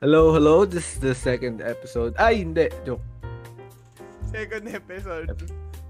[0.00, 0.64] Hello, hello.
[0.68, 2.12] This is the second episode.
[2.20, 2.68] Ay, hindi.
[2.84, 3.00] Joke.
[4.28, 5.28] Second episode.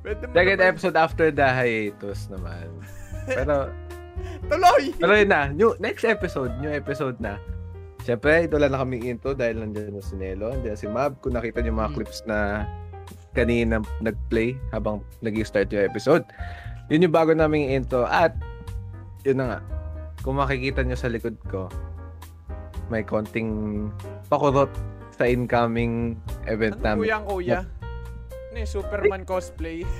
[0.05, 2.71] Pwede mo Second naman- episode after the hiatus naman.
[3.27, 3.71] Pero,
[4.47, 4.95] Tuloy!
[4.97, 5.51] pero yun na.
[5.51, 7.37] New, next episode, new episode na.
[8.01, 11.19] Siyempre, ito lang na kami intro dahil nandiyan na si Nelo, nandiyan si Mab.
[11.21, 11.97] Kung nakita niyo mga Mm.
[11.99, 12.65] clips na
[13.35, 16.23] kanina nag-play habang nag-start yung episode.
[16.89, 18.07] Yun yung bago naming intro.
[18.07, 18.33] At,
[19.21, 19.61] yun na nga.
[20.23, 21.67] Kung makikita niyo sa likod ko,
[22.89, 23.89] may konting
[24.27, 24.71] pakurot
[25.13, 27.03] sa incoming event Ano namin.
[27.03, 27.61] kuyang kuya?
[28.49, 29.83] Ano yung Superman cosplay?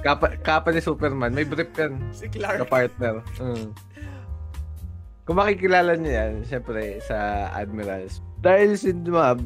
[0.00, 1.28] Kapa, kapa ni Superman.
[1.28, 2.00] May brief yan.
[2.08, 2.72] Si Ka Clark.
[2.72, 3.20] partner.
[3.36, 3.76] Mm.
[5.22, 8.24] Kung makikilala niyo yan, syempre, sa Admirals.
[8.40, 9.44] Dahil si Mab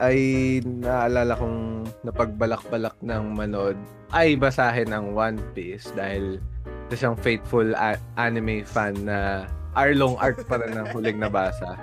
[0.00, 0.16] ay
[0.64, 3.76] naalala kong napagbalak-balak ng manood
[4.10, 6.40] ay basahin ang One Piece dahil
[6.88, 11.76] isa siyang faithful a- anime fan na Arlong arc pa rin ang huling nabasa.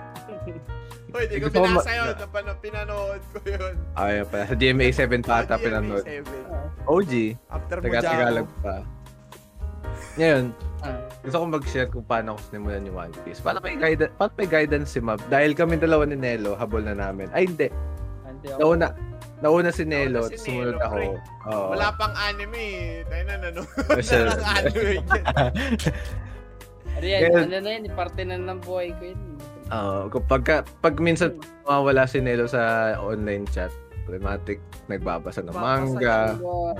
[1.10, 2.14] Uy, di ko Gusto ko ma- pinasa yun.
[2.16, 3.74] Napano- Pinanood ko yun.
[3.94, 4.46] Ay, pa.
[4.46, 6.06] Sa GMA 7 pa ata pinanood.
[6.06, 6.30] DMA7.
[6.86, 7.12] OG.
[7.50, 8.76] After mo Taga-tagalog pa.
[10.16, 10.44] Ngayon,
[10.80, 10.96] Ah.
[11.20, 13.42] gusto kong mag-share kung paano ako sinimulan yung One Piece.
[13.42, 15.18] Paano may, guida- paano may guidance si Mab?
[15.28, 17.26] Dahil kami dalawa ni Nelo, habol na namin.
[17.32, 17.68] Ay, hindi.
[18.24, 18.60] Hindi ako.
[18.62, 18.88] Nauna,
[19.40, 20.98] nauna si Nelo, Nauna si sumunod Nelo, ako.
[21.50, 21.68] Oo.
[21.74, 22.62] Wala pang anime.
[22.62, 23.04] eh.
[23.04, 24.94] Tayo na nanonood na ng anime.
[27.00, 27.20] Ano yan?
[27.24, 27.84] Ngayon- Ano na yan?
[27.96, 29.20] Parte na ng buhay ko yun.
[29.70, 30.10] Oo.
[30.10, 32.60] kung pagka, pag minsan mawala si Nelo sa
[32.98, 33.70] online chat,
[34.04, 34.58] problematic,
[34.90, 36.34] nagbabasa ng manga.
[36.42, 36.74] Wow.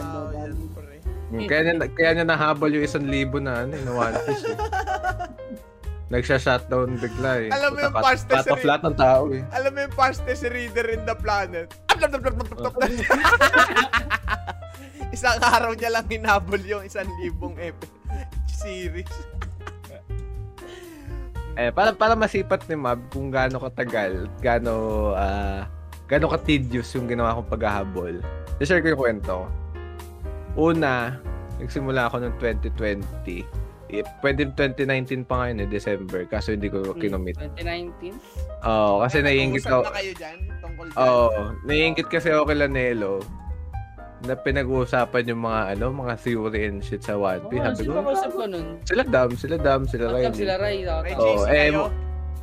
[0.00, 0.96] Ah, yan, pre.
[1.30, 4.42] Mm, Kaya niya, kaya niya nahabol yung isang libo na, ano, na One Piece.
[4.42, 4.56] Eh.
[6.10, 7.48] Nagsha-shutdown bigla eh.
[7.54, 9.42] Alam mo yung fastest rin- lahat ng tao eh.
[9.54, 11.70] Alam mo yung fastest reader in the planet?
[15.10, 17.86] isang araw niya lang hinabol yung isang libong ep-
[18.48, 19.06] series.
[21.60, 25.68] Eh, para, para masipat ni Mab kung gaano katagal, gaano, ah,
[26.08, 28.16] gaano ka-tedious yung ginawa kong paghahabol.
[28.64, 29.44] I-share ko yung kwento.
[30.56, 31.20] Una,
[31.60, 33.44] nagsimula ako noong 2020.
[33.92, 36.24] Eh, pwede 2019 pa ngayon eh, December.
[36.32, 37.36] Kaso hindi ko kinomit.
[37.36, 38.16] 2019?
[38.64, 39.84] Oo, kasi naiingit ako.
[39.84, 40.96] na kayo dyan tungkol dyan.
[40.96, 43.20] Oo, naiingit kasi ako kay Lanelo
[44.22, 47.58] na pinag-uusapan yung mga ano, mga theory and shit sa One Piece.
[47.58, 48.66] Oo, Sabi sino ko, ba usap ko nun?
[48.84, 50.34] sila Dam, sila Dam, sila Riley.
[50.34, 50.78] sila Ray.
[51.14, 51.72] Oo, eh,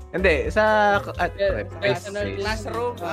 [0.08, 0.64] Hindi, sa
[1.14, 2.08] at, Eh, face.
[2.10, 2.96] Classroom?
[3.04, 3.12] Ah.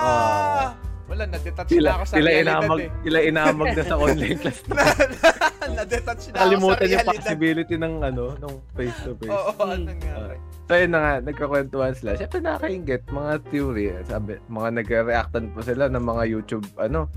[0.00, 0.68] Ah!
[1.04, 2.90] Wala, na-detach na Sila, ako sa sila realidad inamag, eh.
[3.02, 4.58] sila inamag na sa online class.
[5.68, 7.14] na-detach na ako sa Kalimutan yung realidad.
[7.18, 9.26] possibility ng ano, ng face to face.
[9.28, 9.62] Oo, Hmm.
[9.68, 10.36] ano nangyari?
[10.64, 12.10] So yun na nga, nagkakwentuhan sila.
[12.14, 13.86] Siyempre nakakaingit, mga theory.
[14.04, 17.10] Sabi, mga nagre-reactan po sila ng mga YouTube, ano,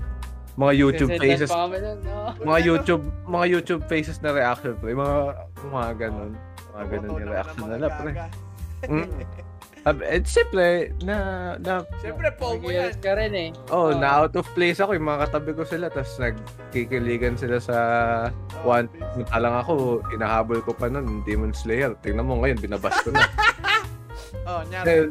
[0.54, 1.50] mga YouTube faces.
[1.50, 1.98] pa kami nun.
[2.06, 2.30] no?
[2.46, 4.94] Mga YouTube, mga YouTube faces na reaction, pre.
[4.94, 5.16] Mga,
[5.70, 6.32] mga ganun.
[6.74, 8.10] Mga ganun yung ng reaction nila, pre.
[8.84, 9.08] Mm.
[9.84, 11.16] Sabi, eh, siyempre, na,
[11.60, 12.96] na, Siyempre, FOMO yan.
[13.04, 13.50] Ka rin eh.
[13.68, 14.00] oh, Oo.
[14.00, 14.96] na out of place ako.
[14.96, 17.76] Yung mga katabi ko sila, tapos nagkikiligan sila sa
[18.64, 21.92] One Punta lang ako, inahabol ko pa nun, Demon Slayer.
[22.00, 23.28] Tingnan mo ngayon, binabas ko na.
[24.44, 24.84] Oh, nyari.
[24.84, 25.06] Dahil,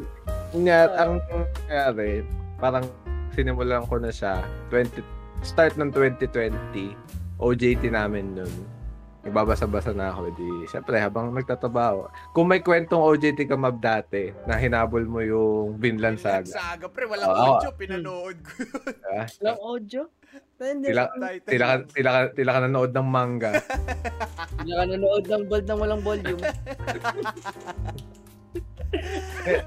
[0.62, 2.22] nga, ang nangyari,
[2.62, 2.86] parang
[3.34, 5.02] sinimulan ko na siya, 20,
[5.44, 6.96] start ng 2020,
[7.38, 8.54] OJT namin nun.
[9.24, 10.36] Nagbabasa-basa na ako.
[10.36, 12.12] Di, syempre, habang nagtatrabaho.
[12.36, 16.52] Kung may kwentong OJT ka mab dati, na hinabol mo yung Vinland Vinland Saga.
[16.52, 16.86] Saga.
[16.88, 17.56] Pre, walang Oo.
[17.56, 17.70] audio.
[17.72, 18.84] Pinanood ko yun.
[19.16, 20.02] ah, Walang audio?
[20.54, 21.08] Tila,
[21.46, 23.52] tila, ka, tila, ka, tila ka nanood ng manga.
[24.60, 26.42] Hindi ka nanood ng gold ng walang volume.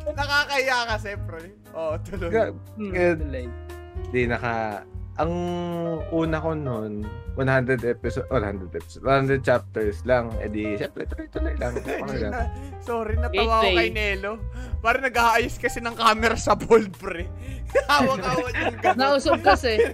[0.08, 1.50] Nakakaya kasi, pre.
[1.74, 2.30] Oo, tuloy.
[2.30, 3.18] Ga- Hmm, Good.
[3.26, 3.46] tuloy.
[4.14, 4.86] Di naka...
[5.18, 5.34] Ang
[6.14, 7.02] una ko noon,
[7.34, 10.30] 100 episode, 100 episode, 100 chapters lang.
[10.38, 11.74] Eh di, syempre, tuloy-tuloy lang.
[12.22, 12.34] Lang.
[12.86, 13.76] Sorry, natawa Gateway.
[13.76, 14.38] kay Nelo.
[14.78, 17.26] Parang nag-aayos kasi ng camera sa bold, pre.
[17.92, 18.98] Hawak-hawak yung gano'n.
[18.98, 19.90] Nausog kasi.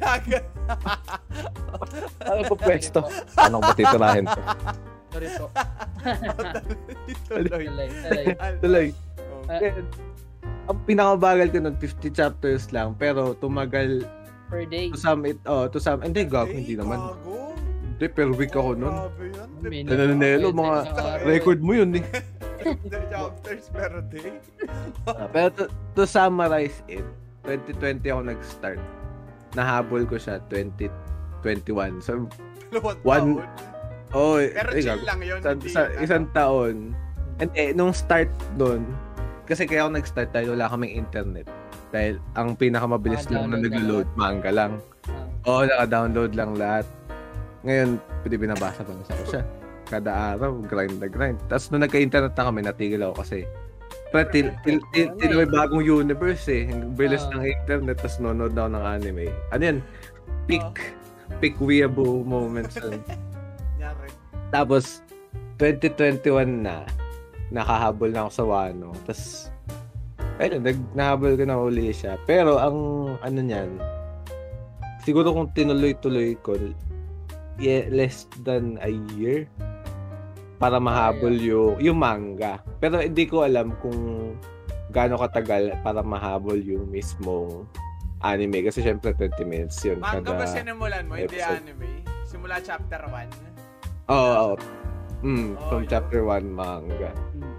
[2.23, 2.99] Ano ko pwesto?
[3.39, 4.41] Ano ko ba titirahin to?
[5.13, 5.47] Sorry po.
[7.31, 7.63] Tuloy.
[7.63, 7.89] Tuloy.
[8.59, 8.87] Tuloy.
[9.51, 9.71] Eh,
[10.67, 12.95] ang pinakabagal ko nun, 50 chapters lang.
[12.95, 14.03] Pero tumagal
[14.49, 14.91] per day.
[14.91, 16.97] to some it, oh, to some, hindi, gag, Ay, hindi naman.
[16.99, 17.53] gago.
[17.83, 18.95] Hindi, per week ako nun.
[19.61, 20.77] Nananelo, mga
[21.23, 22.05] record mo yun eh.
[22.63, 24.39] 50 chapters per day.
[25.03, 25.63] Ah, pero to,
[25.99, 27.03] to summarize it,
[27.43, 28.79] 2020 ako nag-start.
[29.53, 31.99] Nahabol ko siya 2021.
[31.99, 32.25] So,
[33.03, 33.43] One-
[34.15, 35.43] oh, Pero eh, chill lang yun.
[35.43, 36.33] sa, sa yun, isang ano.
[36.33, 36.75] taon.
[37.43, 38.87] And eh, nung start doon,
[39.43, 41.45] kasi kaya ako nag-start dahil wala kaming internet.
[41.93, 44.81] Dahil ang pinakamabilis Ah, lang na nag-load, manga lang.
[45.05, 46.89] Ah, Oo, naka-download lang lahat.
[47.61, 47.89] Ngayon,
[48.25, 49.43] pwede binabasa pa sa ko siya.
[49.85, 51.37] Kada araw, grind na grind.
[51.45, 53.45] Tapos nung nagka-internet na kami, natigil ako kasi
[54.09, 56.65] Pa, til, til, til, til, may bagong universe eh.
[56.65, 57.33] Ang bilis Ah.
[57.35, 59.25] ng internet, tapos nanonood ako ng anime.
[59.49, 59.77] Ano yan?
[60.45, 60.69] Peak,
[61.37, 62.77] peak weeaboo moments.
[62.77, 63.01] yun.
[63.81, 64.09] Nyari.
[64.49, 65.01] Tapos,
[65.57, 66.21] 2021
[66.61, 66.85] na,
[67.49, 68.93] nakahabol na ako sa Wano.
[69.03, 69.49] Tapos,
[70.41, 72.17] ayun, nag, nahabol ko na uli siya.
[72.25, 72.77] Pero, ang
[73.21, 73.77] ano niyan,
[75.03, 76.57] siguro kung tinuloy-tuloy ko,
[77.59, 79.45] yeah, less than a year
[80.57, 82.63] para mahabol yung, yung manga.
[82.79, 84.33] Pero hindi ko alam kung
[84.93, 87.67] gaano katagal para mahabol yung mismong
[88.23, 88.63] anime.
[88.63, 89.99] Kasi syempre 20 minutes yun.
[89.99, 91.19] Manga ba kada- sinimulan mo?
[91.19, 91.59] Hindi episode.
[91.67, 91.89] anime?
[92.23, 94.09] Simula chapter 1?
[94.09, 94.82] Oo, oo.
[95.23, 95.89] Mm, Oh, from yun.
[95.89, 97.11] chapter 1 manga.
[97.31, 97.55] Hmm.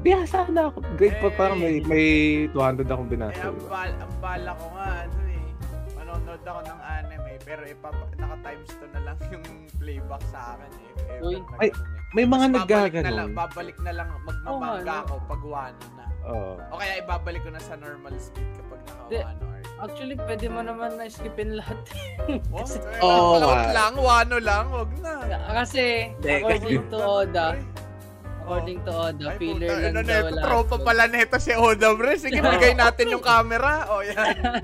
[0.00, 0.80] Biyasa na ako.
[0.96, 2.06] Grade pa Eh, parang may, may
[2.48, 3.44] 200 akong Eh, binasa.
[3.44, 5.44] ang, bal ang bala ko nga, ano eh,
[5.92, 9.44] manonood ako ng anime, pero ipapa, naka times 2 na lang yung
[9.76, 10.90] playback sa akin eh.
[11.10, 11.36] ever Uy.
[11.36, 11.72] na Ay, eh.
[12.12, 16.04] May mga babalik na lang, babalik na lang, magmamangga Oo, ako pag wano na.
[16.22, 16.52] Oo.
[16.68, 19.68] O kaya ibabalik ko na sa normal speed kapag naka-wano art.
[19.82, 21.74] Actually, pwede mo naman na skipin lahat.
[22.52, 23.72] Oh, Kasi- eh, upload nga.
[23.72, 24.91] lang, wano lang, wag.
[25.54, 25.84] Kasi,
[26.18, 27.46] according to Oda,
[28.38, 30.42] according to Oda, Ay, filler puta, lang ano daw lahat.
[30.42, 32.16] tropa pala neto si Oda, bre.
[32.16, 33.86] Sige, bigay natin yung camera.
[33.88, 34.36] O, yan.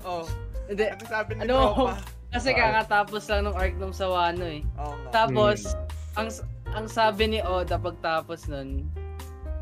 [0.00, 0.24] O,
[0.64, 1.56] Hindi, ano sabi ni Ano?
[1.76, 1.94] tropa?
[2.30, 4.62] kasi kakatapos lang ng arc nung Sawano eh.
[4.78, 5.10] Oo nga.
[5.12, 5.74] Tapos,
[6.10, 6.16] Hmm.
[6.16, 6.28] ang
[6.72, 8.86] ang sabi ni Oda pagtapos nun,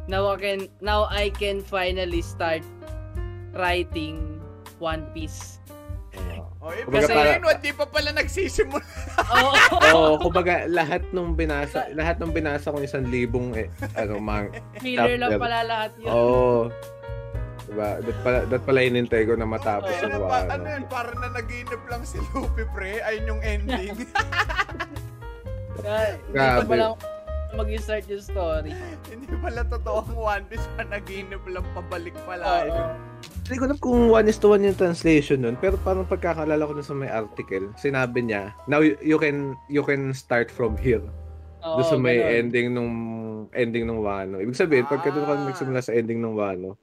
[0.04, 2.60] now I can now I can finally start
[3.52, 4.38] writing
[4.78, 5.57] One Piece.
[6.68, 8.84] O, ibig Kumbaga para- hindi pa pala nagsisimula.
[9.32, 9.52] Oo.
[9.88, 15.16] Oo, kumbaga lahat nung binasa, lahat nung binasa ko isang libong eh, ano mang Filler
[15.16, 16.12] lang pala lahat yun.
[16.12, 16.68] Oo.
[17.68, 18.00] Diba?
[18.00, 20.50] Dat pala, dat pala hinintay ko na matapos yung ano, pa, ano.
[20.56, 23.00] ano yun, parang na naginip lang si Luffy, pre.
[23.04, 23.96] Ayun yung ending.
[25.78, 26.60] Kaya, hindi Grabe.
[26.60, 26.86] pa pala
[27.48, 28.72] mag-start yung story.
[29.08, 32.44] hindi pala totoo ang One Piece, pa naginip lang pabalik pala.
[32.44, 32.84] Oo.
[33.48, 36.76] Hindi ko alam kung one is to one yung translation nun, pero parang pagkakalala ko
[36.78, 39.36] sa may article, sinabi niya, now you, you can
[39.66, 41.00] you can start from here.
[41.58, 42.36] Doon sa may ganun.
[42.38, 42.92] ending nung
[43.50, 44.36] ending nung Wano.
[44.36, 45.48] Ibig sabihin, pagka doon ka Ah.
[45.48, 46.76] nagsimula sa ending nung Wano,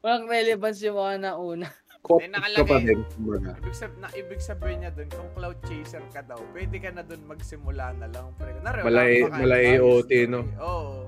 [0.00, 1.68] Walang relevance yung mga nauna.
[2.00, 2.58] copy nakalagay.
[2.58, 3.00] ka pa din.
[3.12, 3.50] kumbaga.
[3.56, 7.02] Ibig, sab na, ibig sabihin niya dun, kung cloud chaser ka daw, pwede ka na
[7.02, 8.26] dun magsimula na lang.
[8.34, 8.50] Pre.
[8.58, 10.42] Nari, wala Malay- malay AOT, no?
[10.58, 11.06] Oo.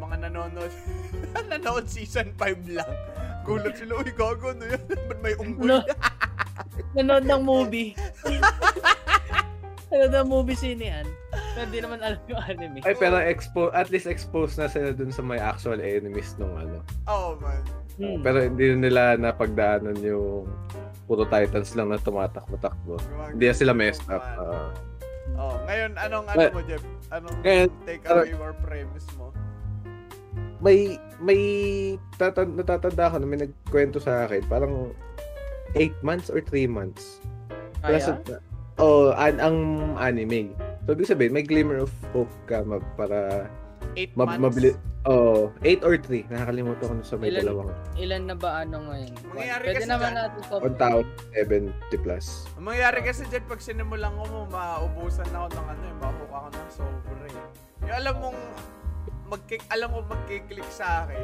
[0.00, 0.72] Mga nanonood,
[1.36, 2.88] nanonood season 5 lang.
[3.44, 4.82] Gulat sila, uy, gago, ano yan?
[5.08, 5.66] Ba't may unggoy?
[5.66, 5.78] No.
[6.96, 7.96] Nanood ng movie.
[9.90, 11.08] Nanood ng movie sinehan.
[11.32, 12.78] Pero hindi naman alam yung anime.
[12.86, 16.84] Ay, pero expo at least exposed na sila dun sa may actual enemies nung ano.
[17.10, 17.62] Oo, man.
[18.00, 18.22] Hmm.
[18.22, 20.46] Pero hindi nila napagdaanan yung
[21.10, 22.96] puro titans lang na tumatakbo-takbo.
[23.34, 24.22] Hindi na sila messed up.
[24.22, 24.70] ah.
[25.36, 26.84] oh, ngayon, anong ano mo, Jeff?
[27.10, 29.34] Anong ngayon, take away or premise mo?
[30.60, 31.40] May may
[32.16, 34.92] tata, natatanda ko na may nagkwento sa akin parang
[35.72, 37.20] 8 months or 3 months.
[37.80, 38.10] Plus,
[38.76, 39.56] oh, an, ang
[39.96, 40.52] anime.
[40.84, 43.46] So, ibig sabihin, may glimmer of hope ka ma- para
[43.94, 44.42] 8 ma- months?
[44.42, 44.70] mabili.
[45.08, 46.28] Oh, 8 or 3.
[46.28, 47.40] Nakakalimutan ko na sa may Ilan?
[47.40, 49.12] dalawang Ilan na ba ano ngayon?
[49.32, 50.20] Mangyayari Pwede kasi naman dyan.
[50.20, 50.60] natin top
[51.32, 52.26] 1,070 plus.
[52.52, 56.36] Ang mangyayari kasi dyan, pag sinimulan ko mo, maubusan na ako ng ano eh, makuha
[56.36, 57.38] ako ng sobra eh.
[57.80, 58.38] Yung alam mong,
[59.30, 61.22] magkik alam mo magkiklik sa akin.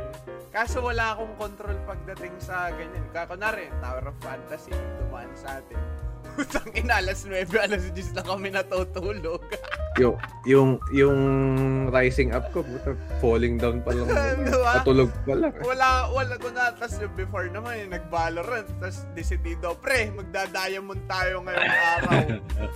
[0.55, 3.03] Kaso wala akong control pagdating sa ganyan.
[3.11, 4.73] Kaya kunwari, Tower of Fantasy,
[5.03, 5.77] dumaan sa atin.
[6.37, 9.43] Putang ina, alas 9, alas 10 na kami natutulog.
[9.97, 11.21] Yung, yung, yung
[11.89, 14.05] rising up ko, puta, falling down pa lang.
[14.45, 14.85] Diba?
[14.85, 15.57] Patulog pa lang.
[15.65, 16.69] wala, wala ko na.
[16.77, 18.69] Tapos yung before naman, yung nag-Valorant.
[18.77, 22.13] Tapos decidido, pre, magda-diamond tayo ngayong araw.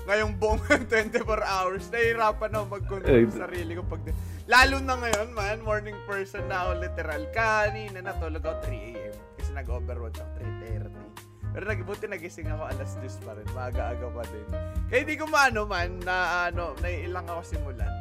[0.08, 1.84] ngayong buong 24 hours.
[1.92, 3.84] Nahihirapan ako mag-control sa sarili ko.
[3.84, 4.00] Pag...
[4.50, 7.22] Lalo na ngayon, man, morning person na ako literal.
[7.30, 9.16] Kanina natulog ako 3 a.m.
[9.38, 10.30] Kasi nag-overwatch ako
[10.66, 11.54] 3.30.
[11.54, 13.46] Pero nagbuti nagising ako alas 10 pa rin.
[13.54, 14.46] Maaga-aga pa din.
[14.90, 17.94] Kaya hindi ko maano man na ano, naiilang ako simulan.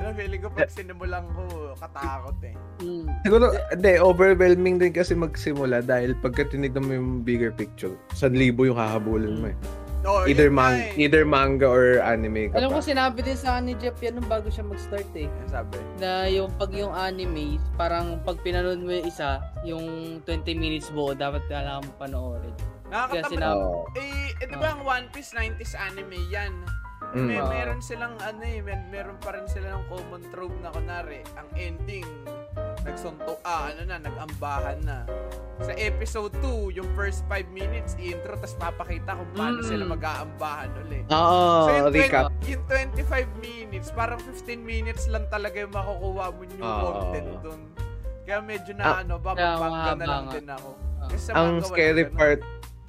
[0.00, 2.56] Pero feeling ko pag sinimulan ko, katakot eh.
[2.80, 3.06] Hmm.
[3.20, 8.80] Siguro, hindi, overwhelming din kasi magsimula dahil pagka tinignan mo yung bigger picture, 1,000 yung
[8.80, 9.56] hahabulin mo eh.
[10.02, 10.98] Oh, Either, man, eh.
[10.98, 12.76] either manga or anime ka Alam pa.
[12.76, 15.30] ko sinabi din sa ni Jeff yan nung bago siya mag-start eh.
[15.46, 15.78] Sabi.
[15.96, 19.86] Na yung pag yung anime, parang pag pinanood mo yung isa, yung
[20.20, 22.50] 20 minutes buo, dapat kailangan mo panoorin.
[22.84, 23.30] Kaya Nakakatamad.
[23.30, 23.80] sinabi, Oo.
[23.94, 26.50] Eh, eh, di ba ang One Piece 90s anime yan?
[27.12, 27.28] Mm.
[27.28, 31.20] May, meron silang ano eh, may, meron pa rin sila ng common trope na kunwari,
[31.36, 32.08] ang ending,
[32.82, 35.04] nagsunto, ah, ano na, nagambahan na.
[35.60, 39.68] Sa episode 2, yung first 5 minutes, intro, tapos papakita kung paano Mm.
[39.68, 41.04] sila mag-aambahan ulit.
[41.06, 42.24] Oo, So yung, 20 recap.
[42.42, 46.80] yung 25 minutes, parang 15 minutes lang talaga yung makukuha mo yung Oo.
[46.82, 47.60] content dun.
[48.22, 50.70] Kaya medyo na Ah, ano, bababangga na lang din ako.
[50.96, 51.06] Ah.
[51.06, 52.40] Kasi sa Ang scary part,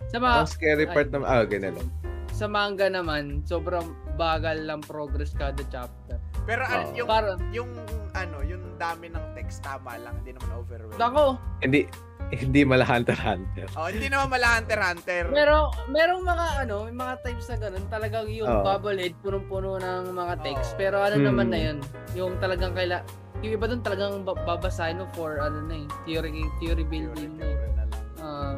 [0.07, 1.89] Sa mga, ang scary part ng, ah, ganun lang.
[2.29, 6.17] sa manga naman, sobrang bagal lang progress kada chapter.
[6.43, 6.91] Pero Oo.
[6.93, 7.69] yung, Para, yung
[8.13, 10.97] ano, yung dami ng text tama lang, hindi naman overwhelming.
[10.97, 11.23] dako,
[11.59, 11.87] Hindi,
[12.31, 13.67] hindi mala Hunter Hunter.
[13.73, 15.23] Oh, hindi naman mala Hunter Hunter.
[15.29, 15.55] Pero
[15.87, 18.63] merong mga ano, may mga types na ganun, talagang yung Oo.
[18.63, 20.73] bubblehead punong-puno ng mga text.
[20.73, 20.77] Oo.
[20.77, 21.25] Pero ano Hmm.
[21.25, 21.77] naman na yun,
[22.13, 23.01] yung talagang kaila
[23.39, 27.43] yung iba dun talagang ba- babasahin mo for ano na eh, theory theory building eh.
[27.43, 28.03] Theory na lang.
[28.17, 28.55] Ah,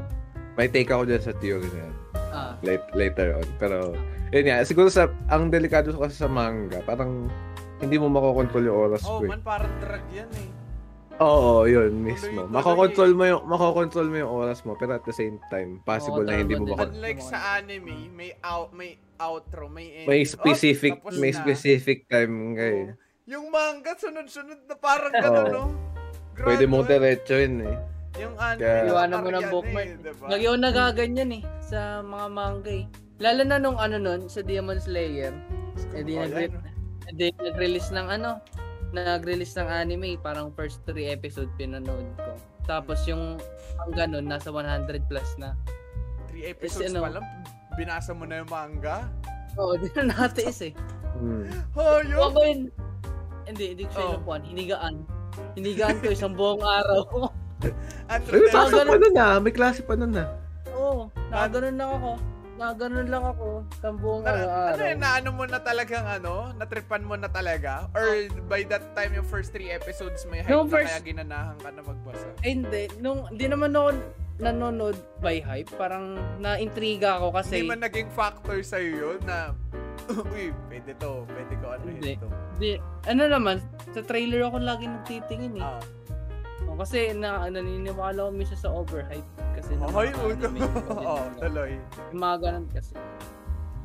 [0.54, 1.94] May take ako dyan sa theory na yan.
[2.30, 3.48] ah, Late, later on.
[3.58, 3.98] Pero,
[4.36, 7.32] yun nga, siguro sa, ang delikado kasi sa manga, parang
[7.78, 9.30] hindi mo makokontrol yung oras Oh, ko eh.
[9.30, 10.50] man, parang drug yan eh.
[11.16, 12.44] Oo, yun mismo.
[12.46, 16.28] Makokontrol mo yung makokontrol mo yung oras mo pero at the same time possible Oo,
[16.28, 16.76] na hindi mo din.
[16.76, 20.12] mako- Unlike sa anime, may out, may outro, may ending.
[20.12, 21.38] may specific Oh, may na.
[21.38, 22.92] specific time kay.
[22.92, 23.00] Oo.
[23.26, 25.56] Yung manga, sunod-sunod na parang gano'n, Oo.
[25.56, 25.64] no?
[26.36, 26.48] Grabe.
[26.52, 27.78] Pwede mong diretso yun eh.
[28.18, 29.88] Yung anime, Kaya- Iwanan mo ng bookmark.
[29.88, 30.26] Eh, diba?
[30.28, 32.86] Ngayon nagaganyan eh sa mga manga eh.
[33.18, 35.32] Lalo na nung ano nun, sa Demon Slayer,
[35.94, 36.60] eh di Oh, nag- yan.
[37.06, 38.44] eh, di nag-release ng ano,
[38.92, 42.36] nag-release ng anime, parang first three episode pinanood ko.
[42.66, 43.40] Tapos yung
[43.78, 45.56] ang ganun, nasa 100 plus na.
[46.28, 47.26] Three episodes ano, pa lang,
[47.74, 49.08] binasa mo na yung manga.
[49.56, 50.74] Oo, di na natiis eh.
[51.16, 51.48] Hmm.
[51.72, 52.36] Oh, Ako yun.
[52.36, 52.60] yun,
[53.46, 54.12] hindi, hindi ko siya Oh.
[54.14, 54.96] inupuan, hinigaan.
[55.56, 57.32] Hinigaan ko isang buong araw.
[58.06, 58.68] Andrew May Pero Denver.
[58.76, 60.28] klase pa nun ah, may klase pa nun ah.
[60.76, 62.12] Oo, nakaganon lang ako.
[62.56, 64.48] Nakaganon lang ako isang buong Na, araw.
[64.72, 67.92] ano yun, naano mo na talagang ano, natripan mo na talaga?
[67.92, 68.08] Or
[68.48, 71.82] by that time, yung first three episodes may hype na first- kaya ginanahan ka na
[71.84, 72.28] magbasa?
[72.40, 72.88] Eh, hindi.
[72.98, 73.88] Nung, hindi naman ako
[74.40, 75.72] nanonood by hype.
[75.76, 77.60] Parang na-intriga ako kasi...
[77.60, 79.52] Hindi man naging factor sa'yo yun na,
[80.32, 82.16] uy, pwede to, pwede ko ano Hindi.
[82.16, 82.28] ito.
[82.56, 83.60] Di, ano naman,
[83.92, 85.64] sa trailer ako lagi nagtitingin eh.
[85.64, 85.80] Ah.
[86.76, 89.24] Oh, kasi na, naniniwala ko minsan sa overhype.
[89.56, 90.60] Kasi ng Hoy, mga anime,
[90.92, 91.72] Oo, tuloy.
[92.12, 92.92] Yung mga ganun kasi.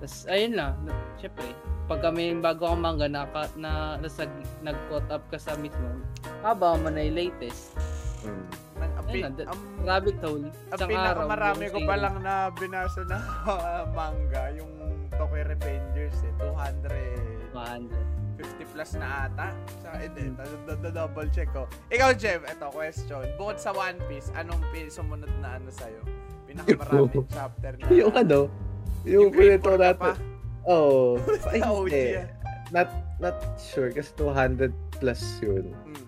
[0.02, 0.74] Tapos, ayun lang.
[0.82, 1.54] na- Siyempre,
[1.86, 4.26] pag kami bago ang manga na, na, nasa,
[4.58, 5.86] nag-caught up ka sa mismo,
[6.42, 7.78] haba mo na yung latest.
[8.26, 8.42] Hmm.
[8.74, 10.46] Man, ang, Ayun na, da- ang, Rabbit hole.
[10.50, 13.22] ang pinakamarami ko pa lang na binasa na
[13.96, 14.72] manga, yung
[15.14, 17.90] Tokyo Revengers eh, 200 100.
[18.40, 19.52] 50 plus na ata.
[19.84, 20.36] Sa hindi, Hmm.
[20.88, 21.68] double check ko.
[21.92, 23.24] Ikaw, Jeff, ito question.
[23.36, 26.00] Bukod sa One Piece, anong sumunod na ano sa'yo?
[26.48, 27.84] Pinakamaraming chapter na.
[27.92, 28.48] Yung ano,
[29.04, 30.12] yung ka pa?
[30.12, 30.14] natin.
[30.60, 31.16] Oh,
[31.48, 32.20] ay, Sa OG hindi.
[32.20, 32.28] ah.
[32.68, 34.68] Not, not sure kasi 200
[35.00, 35.72] plus yun.
[35.88, 36.04] Mm.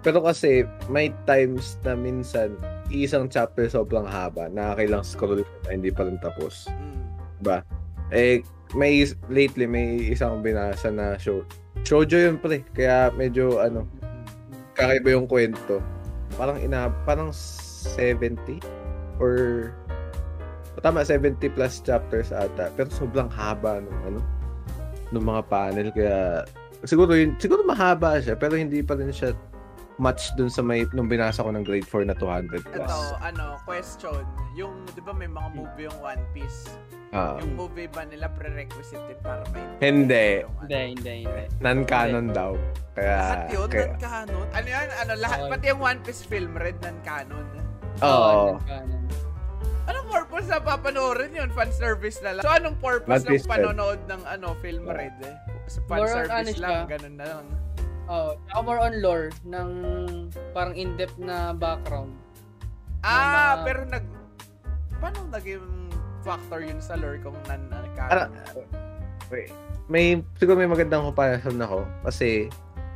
[0.00, 2.56] Pero kasi may times na minsan
[2.88, 6.72] isang chapter sobrang haba, nakakailang scroll na hindi pa rin tapos.
[6.72, 7.00] Mm.
[7.44, 7.60] Ba?
[8.08, 8.40] Eh,
[8.72, 11.44] may lately may isang binasa na show.
[11.82, 13.84] Shoujo yun pre, kaya medyo ano,
[14.76, 15.82] kakaiba yung kwento.
[16.36, 18.62] Parang ina, parang 70
[19.20, 19.70] or
[20.82, 24.20] tama 70 plus chapters ata pero sobrang haba nung ano
[25.14, 26.42] nung mga panel kaya
[26.82, 29.30] siguro yun, siguro mahaba siya pero hindi pa rin siya
[30.02, 32.90] match dun sa may nung binasa ko ng grade 4 na 200 plus.
[32.90, 34.26] Ito, ano, question.
[34.52, 36.74] Yung, di ba may mga movie yung One Piece?
[37.12, 40.42] Ah, Yung movie ba nila prerequisite yun para may Hindi.
[40.42, 40.66] Yung, ano?
[40.66, 41.42] Hindi, hindi, hindi.
[41.62, 42.56] non-canon daw.
[42.92, 44.46] Kaya Lahat yun, kaya, non-canon.
[44.50, 44.86] Ano yan?
[44.98, 45.50] Ano, lahat, Okay.
[45.52, 47.46] pati yung One Piece film, red non-canon.
[48.02, 48.58] Oo.
[48.58, 49.00] nagkanan.
[49.82, 51.50] Anong purpose na papanoorin yun?
[51.52, 52.42] Fan service na lang.
[52.42, 55.34] So, anong purpose ng panonood ng ano film red eh?
[55.68, 57.44] Sa fan service ano lang, ganun na lang.
[58.04, 59.68] Oh, tsaka more on lore ng
[60.50, 62.12] parang in-depth na background.
[63.00, 64.04] Ah, mga- pero nag...
[64.96, 65.66] Paano naging
[66.20, 68.30] factor yun sa lore kung Ano, non-canon?
[69.28, 69.50] wait,
[69.88, 72.46] may siguro may magandang comparison ako kasi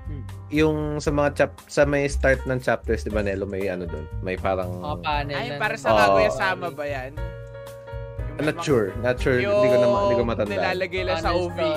[0.06, 0.22] Hmm.
[0.48, 4.06] yung sa mga chap sa may start ng chapters di ba Nelo may ano doon
[4.22, 5.34] may parang Mga panel.
[5.34, 5.98] Ay, na- para sa Oo.
[5.98, 7.10] Kaguya-sama ba yan?
[8.38, 11.70] May not sure not sure hindi ko na hindi ko matandaan nilalagay lang sa OVA,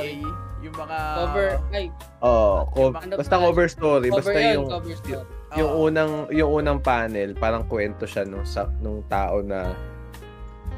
[0.79, 0.99] yung mga...
[1.13, 1.85] Cover, ay,
[2.19, 5.27] oh co- Yung basta cover story cover basta yun, yung cover story.
[5.53, 5.83] yung Oo.
[5.85, 9.75] unang yung unang panel parang kwento siya nung sa nung tao na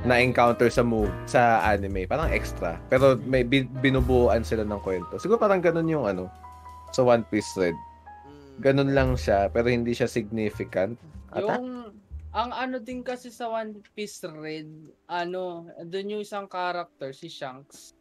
[0.01, 5.13] na encounter sa move sa anime parang extra pero may bi- binubuuan sila ng kwento
[5.15, 6.25] siguro parang ganun yung ano
[6.89, 7.77] sa One Piece Red
[8.22, 8.58] Mm.
[8.60, 10.98] ganun lang siya pero hindi siya significant
[11.29, 11.58] Ata?
[11.58, 11.93] Yung,
[12.31, 14.67] ang ano din kasi sa One Piece Red,
[15.05, 17.91] ano, doon yung isang character, si Shanks,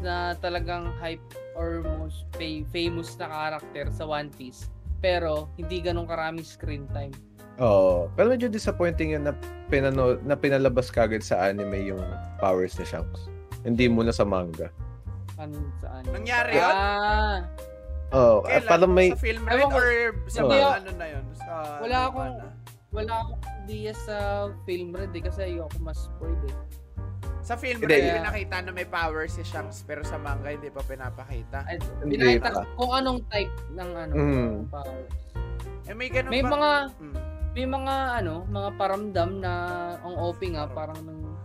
[0.00, 1.22] na talagang hype
[1.54, 4.68] or most fa- famous na character sa One Piece.
[5.00, 7.12] Pero, hindi ganun karaming screen time.
[7.58, 8.08] Oo.
[8.12, 9.32] Pero medyo disappointing yun na,
[9.68, 12.02] pinano, na pinalabas kagad sa anime yung
[12.36, 13.28] powers ni Shanks.
[13.64, 14.68] Hindi muna sa manga.
[15.36, 16.12] Ano sa anime.
[16.16, 16.74] Nangyari yun?
[16.74, 17.40] Ah,
[18.14, 18.70] Oh, uh, Kailan?
[18.70, 19.88] parang may Sa film rin Ewan or
[20.30, 21.24] sa ah, ano na yun?
[21.34, 21.52] Sa
[21.82, 22.38] wala akong-?
[22.94, 24.16] Wala akong idea sa
[24.62, 26.54] film red eh, kasi ayoko mas spoiled eh.
[27.46, 27.94] Sa film Hindi.
[28.02, 31.62] rin, pinakita na may power si Shanks pero sa manga hindi pa pinapakita.
[31.62, 32.62] Ay, Hindi pinakita pa.
[32.74, 34.54] kung anong type ng ano, Mm.
[34.66, 35.14] powers.
[35.86, 36.50] Eh may ganun May ba?
[36.50, 37.14] mga Mm.
[37.54, 39.52] may mga ano, mga paramdam na
[40.02, 41.38] ang OP nga parang nung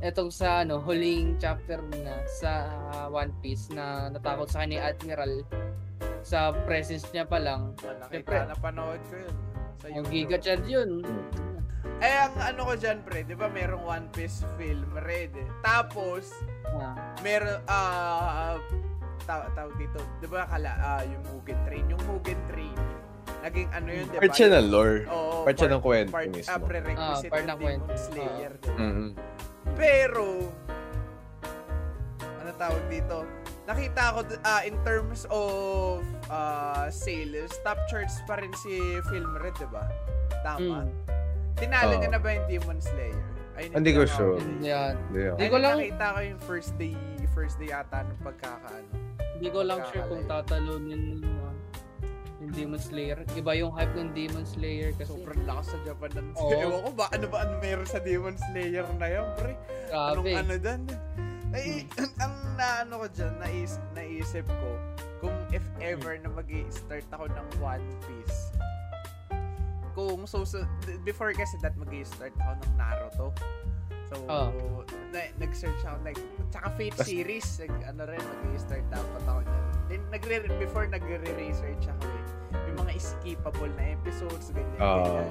[0.00, 2.50] etong sa ano, huling chapter na sa
[2.92, 5.32] ah, One Piece na natakot sa kanya ni Admiral
[6.20, 7.78] sa presence niya pa lang.
[7.78, 8.38] Oh, nakita Siyempre.
[8.44, 9.34] na panood ko yun.
[9.78, 11.02] Sa Ang giga chat yun.
[11.98, 15.48] Eh, ang ano ko dyan, pre, di ba merong One Piece film, red eh.
[15.60, 16.30] Tapos,
[16.68, 18.60] Ah, meron, ah,
[19.24, 21.84] taw tawag dito, di ba kala, ah, yung Mugen Train.
[21.88, 22.76] Yung Mugen Train,
[23.40, 24.20] naging ano yun, di ba?
[24.20, 24.98] part siya ng lore.
[25.08, 26.50] Oo, part siya ng kwento part, mismo.
[26.50, 27.90] ah, prerequisite Ah, part ng Demon kwento.
[27.96, 28.52] Slayer.
[28.54, 28.68] ba?
[28.76, 29.08] Mm-hmm.
[29.74, 30.26] Pero,
[32.20, 33.18] ano tawag dito?
[33.64, 39.56] Nakita ko, ah, in terms of ah, sales, top charts pa rin si Film Red,
[39.56, 39.84] di ba?
[40.40, 40.84] Tama.
[40.84, 40.88] mm.
[41.56, 41.98] Tinalo Oo.
[41.98, 43.18] niya na ba yung Demon Slayer?
[43.58, 44.38] Ay, Hindi ko sure.
[44.62, 44.94] Yan.
[45.10, 46.94] Hindi Ay, ko lang- nakita ko yung first day,
[47.28, 48.90] first day ata ng pagkakaano.
[49.34, 51.54] Hindi ko lang sure kung tatalunin yung, uh,
[52.38, 53.26] yung Demon Slayer.
[53.34, 56.50] Iba yung hype ng Demon Slayer kasi Sobrang lakas sa Japan ng Oo.
[56.54, 59.58] Ewan ko ba, ano ba ano meron sa Demon Slayer na yun, pre?
[59.90, 60.38] Anong grabe.
[60.38, 60.80] ano dyan?
[61.50, 61.66] Ay,
[62.22, 64.70] ang naano ko dyan, nais, naisip ko,
[65.50, 68.52] if ever na mag start ako ng One Piece,
[69.92, 70.62] kung so, so
[71.02, 73.26] before kasi that mag start ako ng Naruto.
[74.08, 74.48] So, Ah.
[75.12, 76.16] na, nag-search ako, like,
[76.48, 79.64] tsaka Fate series, nag, ano rin, mag-start dapat ako dyan.
[79.84, 82.24] Then, nagre before nagre-research ako eh,
[82.72, 85.04] yung mga skippable na episodes, ganyan, Ah.
[85.04, 85.28] ganyan.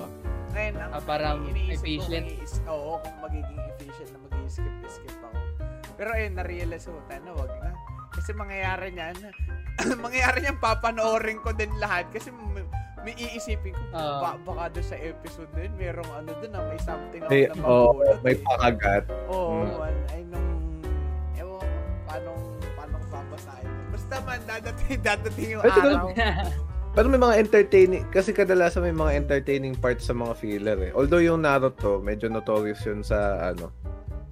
[0.53, 2.25] Ngayon, ang Ah, parang ko efficient.
[2.29, 5.37] kung i- oo, kung magiging efficient na mag-skip-skip ako.
[5.97, 7.71] Pero ayun, na-realize ko, na wag na.
[8.09, 9.15] Kasi mangyayari niyan,
[10.03, 12.07] mangyayari niyan, papanoorin ko din lahat.
[12.09, 12.65] Kasi may,
[13.03, 14.35] may iisipin ko, Ah.
[14.35, 17.53] ba, baka doon sa episode din, merong ano doon na may something ako May, na
[17.61, 18.17] oh, mapulot.
[18.21, 19.03] may pakagat.
[19.27, 19.71] Oo, Mm.
[19.73, 19.95] man.
[20.07, 20.49] Ay, nung,
[21.35, 21.67] ewan ko,
[22.03, 22.29] paano,
[22.73, 23.69] paano ko babasahin.
[23.89, 26.07] Basta man, dadating, dadating yung tignan- araw.
[26.97, 30.91] Pero may mga entertaining, kasi kadalasan may mga entertaining parts sa mga filler eh.
[30.91, 33.69] Although yung Naruto, medyo notorious yun sa, ano,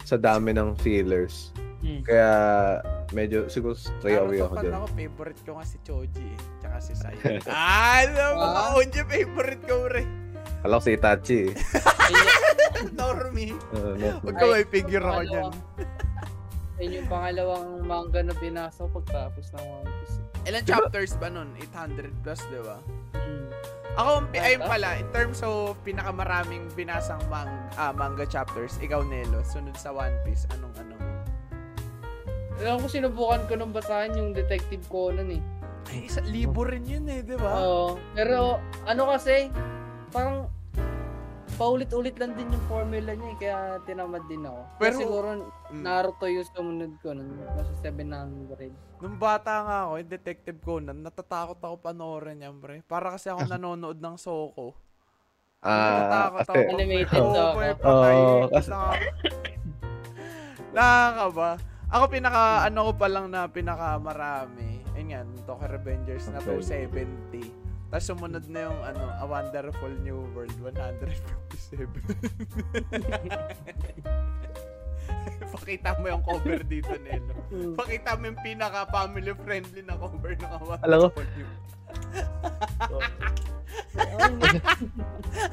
[0.01, 1.53] sa dami ng fillers.
[1.85, 2.01] Mm.
[2.01, 2.29] Kaya,
[3.13, 4.73] medyo, siguro stray away ako dyan.
[4.73, 6.39] ako, favorite ko nga si Choji eh.
[6.57, 7.13] Tsaka si Sai.
[7.53, 8.77] ah, ano mga Ah?
[8.81, 10.03] Oji, favorite ko re.
[10.65, 11.53] Alam ko si Itachi eh.
[12.97, 13.53] Normie.
[13.69, 14.17] Uh, no.
[14.25, 15.45] Huwag ka may figure ako dyan.
[16.81, 20.15] Yun yung pangalawang manga na binasa ko pagtapos ng One Piece.
[20.43, 21.53] Ilan Diba- chapters ba nun?
[21.61, 22.77] 800 plus, di ba?
[23.15, 23.47] Mm.
[23.95, 24.67] Ako, ayun Ata?
[24.67, 27.47] pala, in terms of pinakamaraming binasang mang,
[27.79, 31.14] ah, manga chapters, ikaw, Nelo, sunod sa One Piece, anong ano mo?
[32.57, 35.41] Alam ko sinubukan ko nung basahin yung Detective Conan eh.
[35.85, 37.51] Ay, isa, libo rin yun eh, di ba?
[37.57, 37.99] Oo.
[38.11, 39.53] pero ano kasi,
[40.09, 40.49] parang
[41.53, 44.59] paulit-ulit lang din yung formula niya eh, kaya tinamad din ako.
[44.73, 45.27] Pero Pero- siguro
[45.65, 45.81] Mm.
[45.81, 48.69] Naruto yung sumunod ko nun, nasa 700.
[48.97, 52.79] Nung bata nga ako, yung Detective Conan, natatakot ako panoorin yan, pre.
[52.81, 54.77] Para kasi ako nanonood ng Soko.
[55.59, 56.69] Ah, Natatakot kasi, ako.
[56.71, 58.15] Animated Oo, patay.
[58.15, 59.13] Oo, kasi- Nakaka-
[60.75, 61.49] Nakakaba.
[61.93, 64.81] Ako pinaka, ano ko pa lang na pinaka marami.
[64.97, 66.81] Ayun yan, Tokyo Revengers na Okay.
[66.81, 67.45] 270.
[67.93, 71.85] Tapos sumunod na yung ano, A Wonderful New World 157.
[75.55, 77.37] Pakita mo yung cover dito, Nelo.
[77.53, 77.77] Mm.
[77.77, 81.13] Pakita mo yung pinaka family friendly na cover ng A Alam ko.
[81.13, 81.45] Wonderful New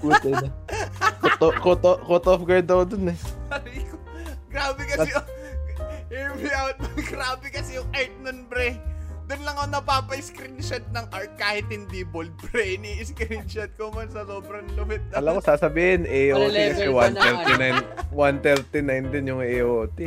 [0.02, 0.50] Puti na.
[1.38, 3.18] Cut, off guard daw dun eh.
[4.52, 5.26] Grabe kasi yung...
[7.12, 8.80] Grabe kasi yung art nun, bre.
[9.28, 12.80] Doon lang ako napapa-screenshot ng art kahit hindi bold, pre.
[12.80, 15.04] Ni-screenshot ko man sa sobrang lumit.
[15.12, 17.20] Alam ko sasabihin, AOT kasi level ba na
[18.12, 20.00] 139, 139 din yung AOT.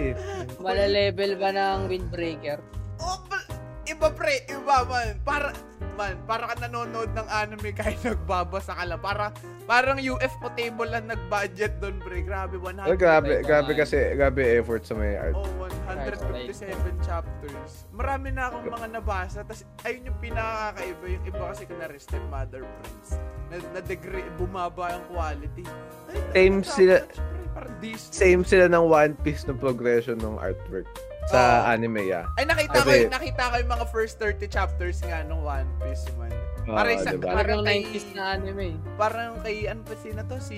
[0.60, 2.60] Mala-level ba ng windbreaker?
[2.98, 3.48] Oh, ba-
[3.86, 4.44] iba, pre.
[4.50, 5.22] Iba, man.
[5.22, 5.54] Para...
[5.96, 9.00] Man, para ka nanonood ng anime kahit nagbabasa ka lang.
[9.00, 9.32] Para,
[9.64, 12.20] parang UFO table lang nag-budget doon, pre.
[12.20, 12.84] Grabe, 100.
[12.92, 15.32] Oh, grabe, grabe kasi, grabe effort sa may art.
[15.32, 15.48] Oh,
[15.88, 16.52] 157
[17.00, 17.88] chapters.
[17.96, 19.48] Marami na akong mga nabasa.
[19.48, 21.06] Tapos, ayun yung pinakakaiba.
[21.08, 23.10] Yung iba kasi kunwari stepmother friends.
[23.48, 25.64] Na, na degree, bumaba yung quality.
[26.12, 27.92] Ay, Same talaga, sila- pre.
[27.96, 30.92] Same sila ng One Piece ng progression ng artwork
[31.26, 31.72] sa Oh.
[31.72, 32.26] anime, yeah.
[32.36, 35.70] Ay, nakita ko, Kasi- yung, nakita ko yung mga first 30 chapters nga ng One
[35.80, 36.30] Piece, man.
[36.66, 37.28] Oo, Parang isa- diba?
[37.28, 38.68] Parang Parang kay- 90s na anime.
[38.96, 40.38] Parang kay, ano pa sino to?
[40.40, 40.58] Si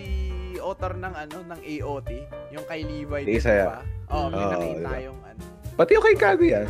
[0.58, 2.12] author ng ano, ng AOT.
[2.52, 3.80] Yung kay Levi, Di ba?
[4.10, 4.34] Oo, Mm.
[4.34, 4.96] pinakita Oo, diba?
[5.02, 5.42] yung ano.
[5.76, 6.62] Pati yung kay Kaguya.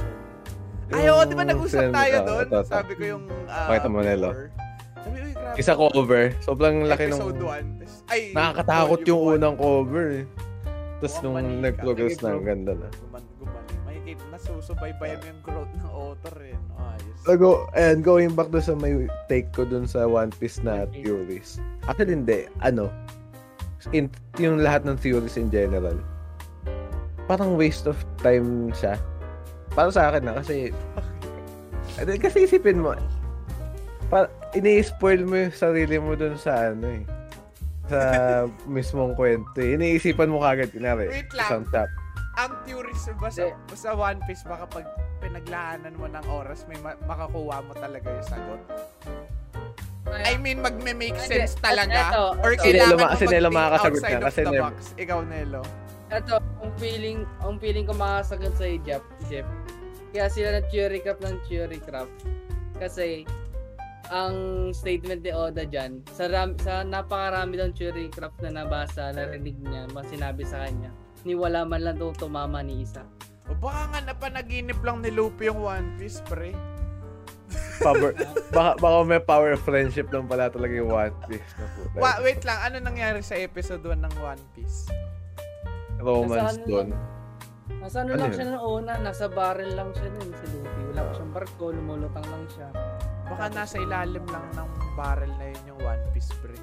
[0.88, 2.46] Ay, oo, di ba nag-usap tayo oh, doon?
[2.46, 2.60] ito, ito.
[2.64, 4.32] Sabi ko yung uh, Pakita mo, Nelo.
[4.32, 5.56] Sabi ko, "Uy, grabe.
[5.58, 6.24] Isa cover.
[6.40, 7.18] Sobrang laki ng...
[7.18, 7.66] Episode 1.
[8.08, 10.26] Ay, Nakakatakot yung unang cover eh.
[10.98, 12.88] Tapos nung nag-progress na, ganda na.
[14.08, 16.56] Makikita na susubaybayan yung growth ng author eh.
[16.56, 16.80] No?
[16.80, 17.16] Ayos.
[17.28, 20.88] So, go, and going back to sa may take ko dun sa One Piece na
[20.96, 21.60] theories.
[21.92, 22.48] Actually, hindi.
[22.64, 22.88] Ano,
[23.92, 24.08] in,
[24.40, 26.00] yung lahat ng theories in general,
[27.28, 28.96] parang waste of time siya.
[29.76, 30.72] Para sa akin na, kasi,
[32.00, 32.96] Ano, kasi isipin mo,
[34.08, 37.04] pa, ini-spoil mo yung sarili mo dun sa ano eh.
[37.92, 38.00] Sa
[38.72, 39.76] mismong kwento eh.
[39.76, 41.44] Iniisipan mo kagad, kunwari, Wait lang.
[41.44, 41.92] isang chap.
[43.08, 43.44] Ang theories ba sa,
[43.76, 44.86] sa One Piece, baka pag
[45.24, 48.62] pinaglaanan mo ng oras, may ma- makakuha mo talaga yung sagot.
[50.08, 52.16] I mean, magme-make sense talaga.
[52.16, 52.64] eto, or eto.
[52.64, 54.78] Si kailangan mo mag-think makakasagot outside na, of kasi the Nelo- box.
[54.96, 55.62] Ikaw, Nelo.
[56.08, 59.48] Ito, ang feeling, ang feeling ko makasagot sa Jeff, Jeff.
[60.16, 62.16] Kaya sila ng theory craft ng theory craft.
[62.80, 63.28] Kasi,
[64.08, 64.36] ang
[64.72, 69.92] statement ni Oda dyan, sa, ram, sa napakarami ng theory craft na nabasa, narinig niya,
[69.92, 73.02] mga sinabi sa kanya, ni wala man lang daw tumama ni isa.
[73.48, 76.52] O baka nga napanaginip lang ni Luffy yung One Piece, pre.
[77.80, 78.12] Power,
[78.56, 81.48] baka, baka may power of friendship lang pala talaga yung One Piece.
[81.56, 81.66] Na.
[81.96, 84.92] Wa- wait lang, ano nangyari sa episode 1 ng One Piece?
[85.98, 86.88] Romance Nasa ano doon.
[87.78, 88.36] Nasa ano, Ano lang yun?
[88.36, 90.82] siya noong una, nasa barrel lang siya nun, si Luffy.
[90.92, 92.68] Wala pa siyang barko, lumulutang lang siya.
[93.28, 96.56] Baka nasa ilalim lang ng barrel na yun yung One Piece, pre.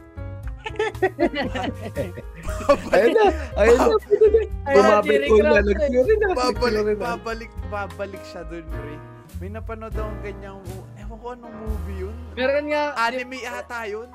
[2.90, 3.24] Ayun na,
[3.56, 3.86] ayun na.
[5.00, 5.72] Theory ko na, craft eh.
[5.74, 6.26] nag-theory na.
[6.32, 8.96] babalik, babalik, babalik siya dun, pre.
[9.36, 10.60] May napanood akong ganyang,
[10.96, 12.16] ewan ko anong movie yun.
[12.32, 14.08] Meron nga, Anime ata yun.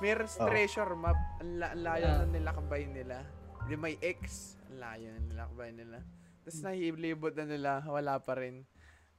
[0.00, 0.48] Meron Oh.
[0.48, 1.14] treasure map.
[1.38, 3.22] Ang la- layo na nilakbay nila.
[3.68, 4.54] Di may X.
[4.66, 5.98] Ang layo na nilakbay nila.
[6.42, 8.66] Tapos nahilibot na nila, wala pa rin.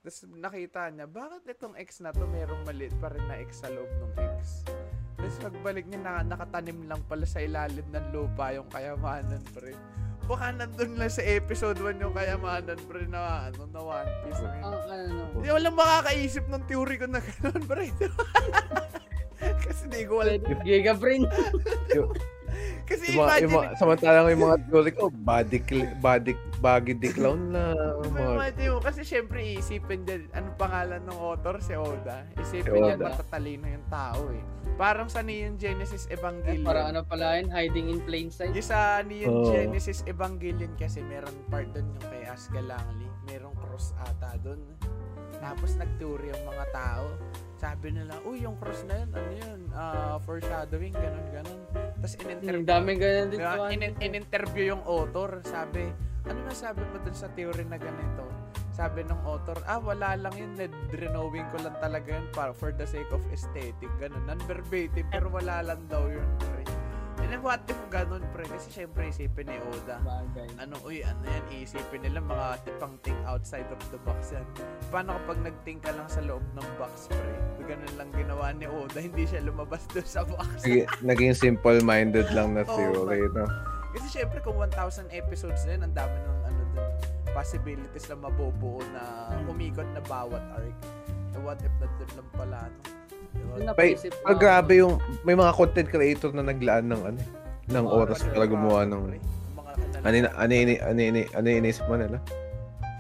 [0.04, 3.72] Tapos nakita niya, bakit itong X na to merong maliit pa rin na X sa
[3.72, 4.67] loob ng X?
[5.34, 9.74] Tapos pagbalik niya, na, nakatanim lang pala sa ilalim ng lupa yung kayamanan, pre.
[10.30, 14.46] Baka nandun lang sa episode 1 yung kayamanan, pre, na, ano, na One Piece.
[14.46, 17.89] Uh, ano, Hindi walang makakaisip ng theory ko na gano'n, pre.
[19.65, 20.38] Kasi di ko alam.
[20.62, 21.26] Giga Brain.
[22.89, 25.93] Kasi Yung mga, yung imagine, samantalang yung mga theory ko, body, cl-
[26.63, 27.76] body, body declown na.
[28.08, 31.60] Mga, imagine mo, kasi syempre isipin din, anong pangalan ng author?
[31.60, 32.23] Si Oda.
[32.39, 33.06] Isipin Si niya Oda.
[33.12, 34.43] matatalino yung tao eh.
[34.73, 36.63] Parang sa Neon Genesis Evangelion.
[36.63, 38.56] Para ano pala yun, hiding in plain sight.
[38.56, 39.52] Yung sa Neon Oo.
[39.52, 43.12] Genesis Evangelion kasi meron part doon yung kay Aska Langley.
[43.28, 44.63] Merong cross ata doon.
[45.38, 47.06] Tapos nagturi yung mga tao.
[47.60, 51.60] Sabi nila, uy, yung cross na yun, ano yun, ah, foreshadowing, ganun, ganun.
[51.95, 53.71] Tapos in-interview, daming ganyan din Diba?
[54.04, 55.88] in-interview yung author, sabi,
[56.24, 58.24] ano na sabi mo dun sa theory na ganito?
[58.74, 60.56] Sabi ng author, ah, wala lang yun,
[60.90, 65.62] drenowing ko lang talaga yun para for the sake of aesthetic, ganun, non-verbatim, pero wala
[65.62, 66.66] lang daw yun, pre.
[67.22, 68.50] And then what if ganun, pre?
[68.50, 70.58] Kasi syempre isipin ni Oda, Bagay.
[70.58, 74.48] ano, uy, ano yan, iisipin nila mga tipang think outside of the box yan.
[74.90, 77.36] Paano kapag nag-think ka lang sa loob ng box, pre?
[77.64, 80.66] Ganun lang ginawa ni Oda, hindi siya lumabas doon sa box.
[80.66, 83.46] naging, naging simple-minded lang na theory, no?
[83.94, 86.90] Kasi syempre kung 1,000 episodes na yun, ang dami ng ano dun,
[87.34, 90.78] possibilities na mabubuo na umikot na bawat arc.
[91.34, 92.82] So what if nandun lang pala, no?
[93.34, 93.54] Diba?
[93.66, 97.22] Yung May, ah, grabe yung, may mga content creator na naglaan ng ano,
[97.70, 99.18] ng Oo, oras Ano, para gumawa ano, ng,
[100.04, 102.18] kanal- ano, ano, ini, ano, ini, ano yung inisip mo nila?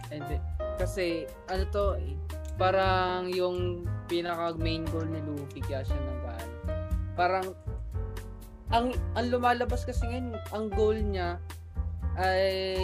[0.09, 0.37] Hindi.
[0.81, 2.17] Kasi, ano to, eh,
[2.57, 6.21] parang yung pinaka main goal ni Luffy kaya siya nag
[7.13, 7.53] Parang,
[8.73, 11.37] ang, ang lumalabas kasi ngayon, ang goal niya
[12.17, 12.81] ay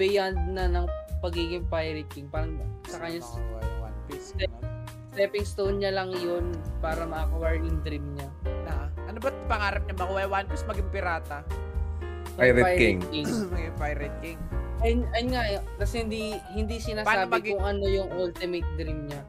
[0.00, 0.86] beyond na ng
[1.20, 2.26] pagiging pirate king.
[2.26, 2.56] Parang
[2.88, 4.32] sa kanya, Makakuha yung One Piece.
[4.34, 4.64] ganun.
[5.08, 8.28] stepping stone niya lang yun para ma-acquire yung dream niya.
[8.64, 11.38] Na, ano ba pangarap niya makuha yung One Piece maging pirata?
[11.44, 12.98] Ng Pirate King.
[13.52, 14.38] maging Pirate King.
[14.78, 16.22] Ayun, ayun nga, eh, kasi hindi
[16.54, 19.22] hindi Paano sinasabi maging- kung ano yung ultimate dream niya.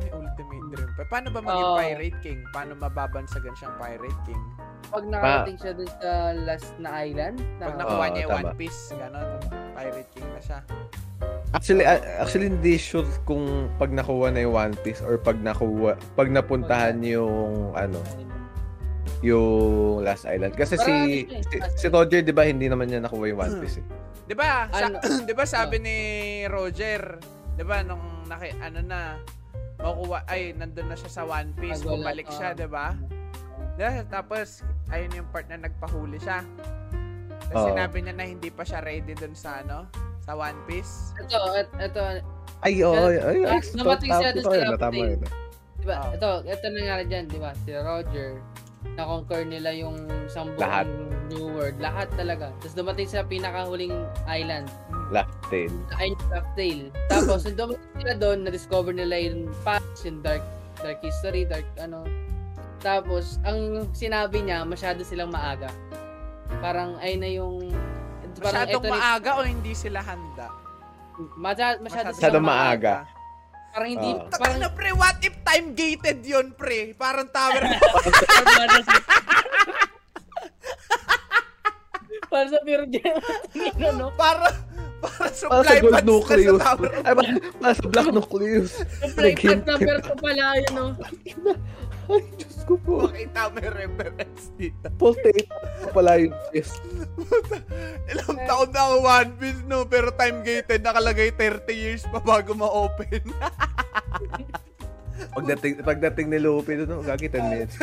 [0.00, 1.02] May ultimate dream pa.
[1.06, 1.78] Paano ba maging Oo.
[1.78, 2.40] Pirate King?
[2.50, 4.42] Paano mababansagan siyang Pirate King?
[4.90, 8.42] Pag nakarating siya dun sa last na island, na, Pag nakuha niya yung tama.
[8.50, 9.28] One Piece, gano'n,
[9.74, 10.58] Pirate King na siya.
[11.54, 16.28] Actually, actually hindi sure kung pag nakuha na yung One Piece or pag nakuha, pag
[16.28, 17.98] napuntahan yung, ano,
[19.22, 20.52] yung Last Island.
[20.58, 21.42] Kasi si, Marami eh.
[21.48, 23.86] si, si Roger, di ba, hindi naman niya nakuha yung One Piece eh.
[24.24, 24.68] 'Di ba?
[24.72, 24.96] Sa, Ano?
[25.28, 25.96] 'Di ba sabi ni
[26.48, 27.20] Roger,
[27.56, 29.20] 'di ba nung naki ano na
[29.84, 32.56] makukuha ay nandun na siya sa One Piece, Pag wala- bumalik siya, oo.
[32.56, 32.86] 'di ba?
[33.74, 36.40] Dahil tapos ayun yung part na nagpahuli siya.
[37.44, 37.68] Tapos Oo.
[37.68, 39.84] sinabi niya na hindi pa siya ready dun sa ano,
[40.24, 41.12] sa One Piece.
[41.20, 41.38] Ito,
[41.76, 42.00] ito,
[42.64, 42.96] Ay, oo.
[42.96, 45.20] Oh, ay, ay, Ah, ay, dumating siya tama sa update.
[45.76, 46.16] Diba, Ah.
[46.16, 47.52] ito, ito nangyari dyan, di ba?
[47.60, 48.40] Si Roger,
[48.96, 50.86] na-conquer nila yung isang buong Lahat.
[51.28, 51.76] New World.
[51.76, 52.56] Lahat talaga.
[52.56, 53.92] Tapos dumating sa pinakahuling
[54.24, 54.64] island,
[55.10, 55.72] Left tail.
[55.98, 56.88] ay Dark Tale.
[57.08, 60.42] Tapos, nung dumating sila doon, na-discover nila yung past, yung dark,
[60.80, 62.04] dark history, dark ano.
[62.84, 65.72] Tapos, ang sinabi niya, masyado silang maaga.
[66.60, 67.72] Parang, ay na yung...
[68.42, 70.50] Parang, Masyadong maaga o hindi sila handa?
[71.38, 73.06] Masyado, masyado, Masyado silang maaga.
[73.74, 74.28] Parang hindi, Oo.
[74.30, 76.94] parang, Parang, pre, what if time gated yun, pre?
[76.94, 77.62] Parang tower.
[82.34, 83.14] para sa Pure Gem.
[83.78, 84.10] ano?
[85.04, 86.60] Para, para Para sa gold nucleus.
[86.60, 86.72] sa.
[87.04, 88.70] Ay, para, para sa black nucleus.
[89.04, 90.86] Supply pad number ko pala yun, no?
[92.04, 92.94] Ay, Diyos ko po.
[93.08, 94.86] Makita mo yung reference dito.
[95.00, 96.76] Potato pa pala yung yes.
[98.12, 99.78] Ilang taon na ako One Piece, no?
[99.88, 103.24] Pero time gated, nakalagay 30 years pa bago ma-open.
[105.34, 107.74] Pagdating, pagdating ni Luffy no, gagi 10 minutes.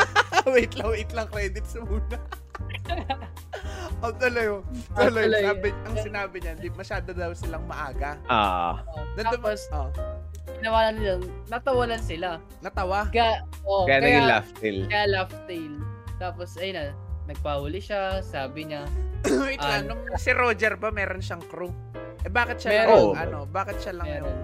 [0.54, 2.20] wait lang, wait lang, credits muna.
[4.20, 4.60] Tuloy, oh.
[4.92, 5.42] Tuloy, tuloy.
[5.42, 8.20] sabi, ang sinabi niya, di masyado daw silang maaga.
[8.26, 8.84] Ah.
[9.16, 9.88] Nandun, Tapos, oh,
[10.54, 11.12] ginawa na nila,
[11.48, 12.36] natawalan sila.
[12.60, 13.08] natawa.
[13.08, 14.78] Kaya, oh, Kaya naging laugh tail.
[14.86, 15.74] Kaya laugh tail.
[16.16, 16.84] Tapos, ayun na,
[17.24, 18.84] nagpahuli siya, sabi niya,
[19.40, 19.80] wait Ah.
[19.80, 21.72] lang, nung si Roger ba meron siyang crew?
[22.20, 23.12] Eh bakit siya Meron.
[23.12, 24.28] lang, ano, bakit siya lang Meron.
[24.28, 24.38] yung,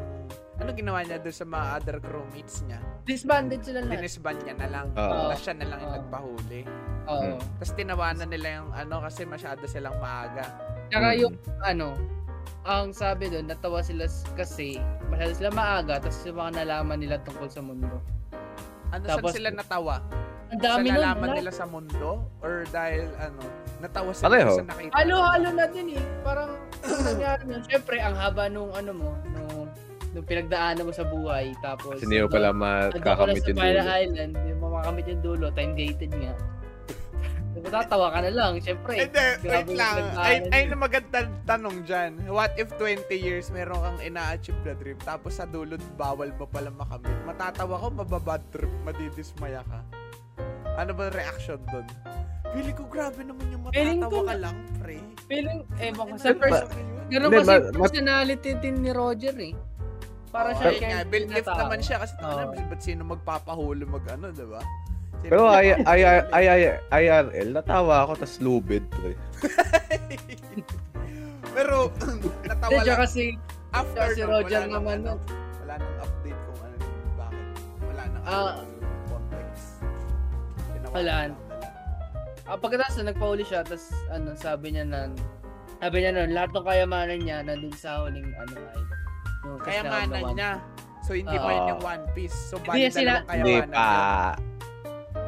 [0.61, 2.81] ano ginawa niya doon sa mga other crewmates niya?
[3.03, 3.97] disbanded sila lahat.
[3.99, 4.87] Dinisband niya na lang.
[4.93, 6.61] Tapos siya na lang yung nagpahuli.
[7.07, 7.23] Oo.
[7.33, 7.39] Hmm.
[7.57, 10.45] Tapos tinawanan nila yung ano kasi masyado silang maaga.
[10.87, 11.19] Tsaka Mm.
[11.19, 11.89] yung, ano,
[12.63, 14.05] ang sabi doon, natawa sila
[14.37, 14.77] kasi
[15.09, 17.99] masyado sila maaga, tapos yung mga nalaman nila tungkol sa mundo.
[18.91, 19.97] Ano Tapos- saan sila natawa?
[20.51, 20.95] Ang Sa dami nun.
[20.99, 22.27] nalaman nila sa mundo?
[22.43, 23.39] Or dahil ano,
[23.81, 24.51] natawa sila Pareho.
[24.53, 24.93] sa nakita?
[24.93, 26.05] Halo-halo na din eh.
[26.21, 26.51] Parang,
[26.85, 27.63] ang nangyari nun.
[27.65, 29.40] Siyempre, ang haba nung ano mo, nung,
[30.11, 31.55] nung pinagdaanan mo sa buhay.
[31.63, 33.81] Tapos, Kasi hindi mo pala makakamit yung dulo.
[33.87, 36.35] Island, hindi mo makakamit yung dulo, time gated nga.
[37.51, 38.95] Diba, tatawa ka na lang, syempre.
[38.95, 39.97] Hindi, wait lang.
[40.15, 42.13] Ay, ay na magandang tanong dyan.
[42.31, 46.71] What if 20 years meron kang ina-achieve na dream tapos sa dulo bawal mo pala
[46.71, 47.11] makamit?
[47.27, 49.83] Matatawa ko, mababad trip, madidismaya ka.
[50.79, 51.87] Ano ba reaction doon?
[52.51, 54.99] Feeling ko grabe naman yung matatawa ko ka lang, pre.
[55.27, 56.87] Feeling, eh, baka Ano sa ba first, yun?
[57.11, 59.55] ganun kasi ma- ma- personality din ni Roger eh.
[60.31, 61.59] Para siya ayun nga, build na lift tao.
[61.59, 62.31] naman siya kasi Oo.
[62.31, 64.63] ano, ba't sino magpapahuli mag ano, di ba?
[65.21, 66.63] Pero ay, ay, ay, ay, ay,
[67.05, 68.81] IRL, natawa ako, tas lubid.
[68.89, 69.13] Pre.
[71.53, 71.91] Pero,
[72.49, 72.99] natawa lang.
[72.99, 73.35] kasi,
[73.71, 75.19] After si Roger naman, ano,
[75.61, 76.77] wala nang update kung ano,
[77.15, 77.47] bakit.
[77.85, 78.53] Wala nang Ah.
[78.57, 78.63] ano,
[79.07, 79.67] context.
[80.89, 81.15] Wala.
[82.47, 85.01] ah, pagkatapos na nagpahuli siya, tapos ano, sabi niya na,
[85.79, 88.81] sabi niya nun, lahat ng kayamanan niya nandun sa huling ano ay.
[89.43, 90.53] Yung Kaya tinawag na manan One niya.
[91.01, 91.51] So, hindi pa Oo.
[91.51, 92.37] yun yung One Piece.
[92.37, 93.49] So, Hindi bali niya sila- kayamanan pa.
[93.49, 93.69] yun.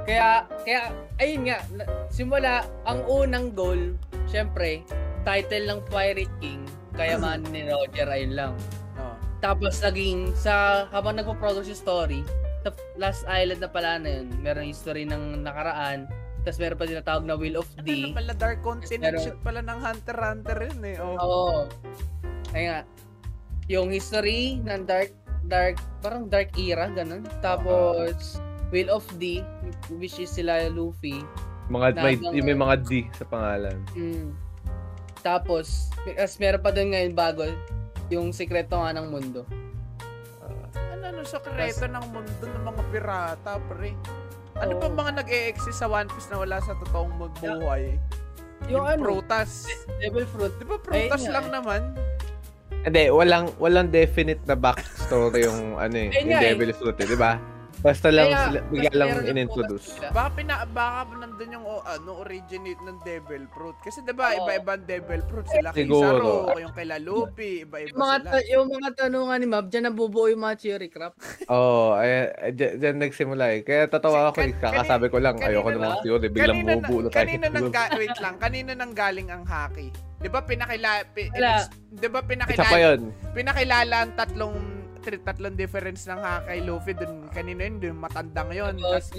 [0.03, 0.29] Kaya,
[0.63, 0.81] kaya,
[1.17, 2.53] ayun nga, na- simula,
[2.85, 3.95] ang unang goal,
[4.27, 4.83] syempre,
[5.23, 6.61] title ng Pirate King,
[6.93, 8.53] kayamanan ni Roger, ayun lang.
[8.97, 9.15] Oo.
[9.39, 12.21] Tapos, naging, sa, habang nagpo-produce yung story,
[12.63, 16.07] sa last island na pala na yun, meron history ng nakaraan,
[16.43, 17.91] tapos meron pa tinatawag na Wheel of Ano D.
[18.05, 20.97] na pala, Dark Continent shit pala ng Hunter Hunter yun eh.
[20.99, 21.15] Oh.
[21.17, 21.59] Oo.
[22.53, 22.81] Ayun nga,
[23.73, 25.17] yung history ng Dark,
[25.49, 27.25] Dark, parang Dark Era, ganun.
[27.41, 28.37] Tapos,
[28.69, 29.41] Wheel of D,
[29.97, 31.25] which is sila Luffy,
[31.73, 33.81] Mga, may, Na- yung may mga D sa pangalan.
[33.97, 34.37] Mm.
[35.25, 35.89] Tapos,
[36.21, 37.49] as meron pa doon ngayon bago,
[38.13, 39.49] yung sikreto nga ng mundo.
[40.77, 43.97] Ano ano sa kreto ng mundo ng mga pirata, pre?
[44.59, 44.81] Ano Oo.
[44.85, 47.97] ba mga nag-e-exist sa One Piece na wala sa totoong buhay?
[48.69, 49.65] Yung, ano, prutas.
[50.03, 50.53] Devil Fruit.
[50.61, 51.55] Di ba prutas Ayun lang eh.
[51.57, 51.81] naman?
[52.83, 56.43] Hindi, walang walang definite na backstory yung ano eh, yung eh.
[56.43, 57.39] Devil's Fruit eh, di ba?
[57.83, 59.99] Basta lang Kaya, sila, bigla lang inintroduce.
[60.15, 63.75] Baka pina baka nandun yung oh, ano originate ng Devil Fruit.
[63.83, 64.47] Kasi 'di ba Oo.
[64.47, 66.47] iba-ibang Devil Fruit sila Siguro.
[66.47, 68.31] Kizaru, yung kay Luffy, iba-iba Yung mga, sila.
[68.31, 71.19] ta- yung mga tanungan ni Mab, dyan nabubuo yung mga cherry crop.
[71.51, 73.61] Oo, oh, ay, ay, dyan, dyan nagsimula eh.
[73.67, 74.55] Kaya tatawa ako eh.
[74.55, 76.27] Kakasabi ko lang, kanina ayoko na- ng mga theory.
[76.31, 77.19] Biglang bubuo na tayo.
[77.19, 79.91] kanina nang ga- wait lang, kanina nang galing ang haki.
[80.23, 81.67] 'Di ba pinakila pi, Wala.
[81.91, 83.01] 'di ba Isa pa pinakilala yun.
[83.35, 84.55] pinakilala ang tatlong
[84.99, 89.11] tri- tatlong difference ng haki kay Luffy dun kanino yun dun matandang yun Oo, tapos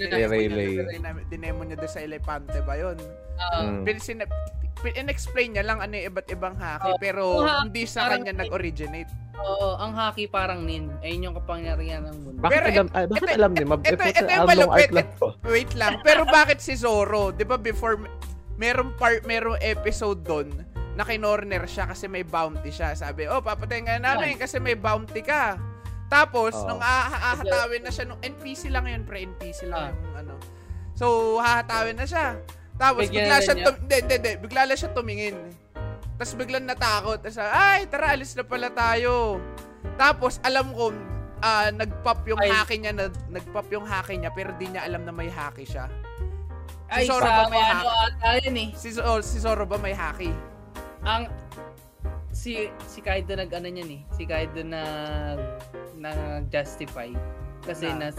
[1.26, 2.96] dinemo niya, doon sa Elepante ba yun
[3.34, 3.82] Ah, Mm.
[3.82, 4.30] Pin, sin-
[4.78, 6.98] pin- in-explain niya lang ano yung iba't ibang haki Oo.
[6.98, 10.86] pero ha- hindi sa kanya nag-originate Oo, ang hockey parang nin.
[11.02, 12.38] Ayun yung kapangyarihan ng mundo.
[12.38, 13.80] Bakit Pero alam, ay, bakit ito- alam ni Mab?
[13.82, 14.88] ito- Eh, ito yung malupit.
[14.88, 15.08] lang
[15.52, 17.98] wait lang pero bakit si Zoro 'di ba before
[18.54, 20.54] merong part merong episode doon
[20.94, 22.94] na kinorner siya kasi may bounty siya.
[22.94, 25.58] Sabi, oh, papatayin ka na namin kasi may bounty ka.
[26.06, 26.68] Tapos, Oo.
[26.70, 29.90] nung ah- hahatawin na siya, nung NPC lang yun, pre, NPC lang Ah.
[29.90, 30.34] yung ano.
[30.94, 31.06] So,
[31.42, 32.38] hahatawin na siya.
[32.78, 35.36] Tapos, Bigyan bigla na siya, tum- hindi, hindi, hindi, bigla lang siya tumingin.
[36.14, 37.18] Tapos, biglang natakot.
[37.18, 39.42] Tapos, ay, tara, alis na pala tayo.
[39.98, 40.94] Tapos, alam ko,
[41.42, 42.50] ah, nag-pop yung Ay.
[42.54, 45.90] haki niya, na, nag-pop yung haki niya, pero di niya alam na may haki siya.
[46.86, 48.68] Ay, Zoro ba may ano ata yun eh.
[48.78, 50.30] Si, Zo- si Zoro ba may haki?
[51.04, 51.28] Ang
[52.34, 54.00] si si Kaido nag ano niyan eh.
[54.16, 55.40] Si Kaido nag
[56.00, 57.12] nag justify
[57.64, 58.08] kasi Na?
[58.10, 58.16] nas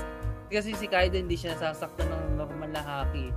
[0.48, 3.34] kasi si Kaido hindi siya nasasaktan ng normal na haki.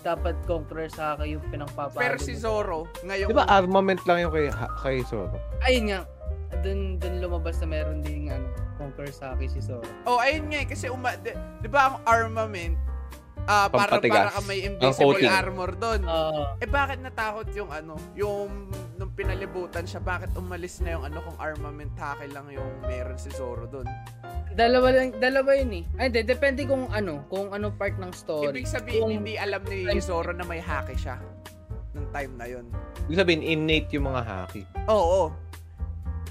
[0.00, 1.96] Dapat conqueror sa haki yung pinangpapalo.
[1.98, 2.32] Pero si.
[2.32, 4.48] Zoro, ngayon, Di ba armament lang yung kay,
[4.80, 5.36] kay Zoro?
[5.64, 6.00] Ayun nga.
[6.64, 8.48] Dun, dun lumabas na meron ding ano,
[8.80, 9.84] conqueror sa haki si Zoro.
[10.08, 12.76] oh, ayun nga eh, kasi uma, di, di ba ang armament,
[13.42, 14.16] ah para, Pampatigas.
[14.18, 16.00] para ka may invisible armor doon.
[16.02, 16.42] Oo.
[16.56, 21.36] eh bakit natakot yung ano, yung nung pinalibutan siya, bakit umalis na yung ano kung
[21.36, 23.88] armament haki lang yung meron si Zoro doon?
[24.50, 25.84] dalawa lang dalawa yun eh.
[25.96, 28.50] Ay, de, depende kung ano, kung ano part ng story.
[28.52, 31.16] Ibig sabihin, Kung- hindi alam ni Zoro na may haki siya
[31.90, 32.66] nung time na yun.
[33.06, 34.62] Ibig sabihin, innate yung mga haki.
[34.86, 35.30] Oo,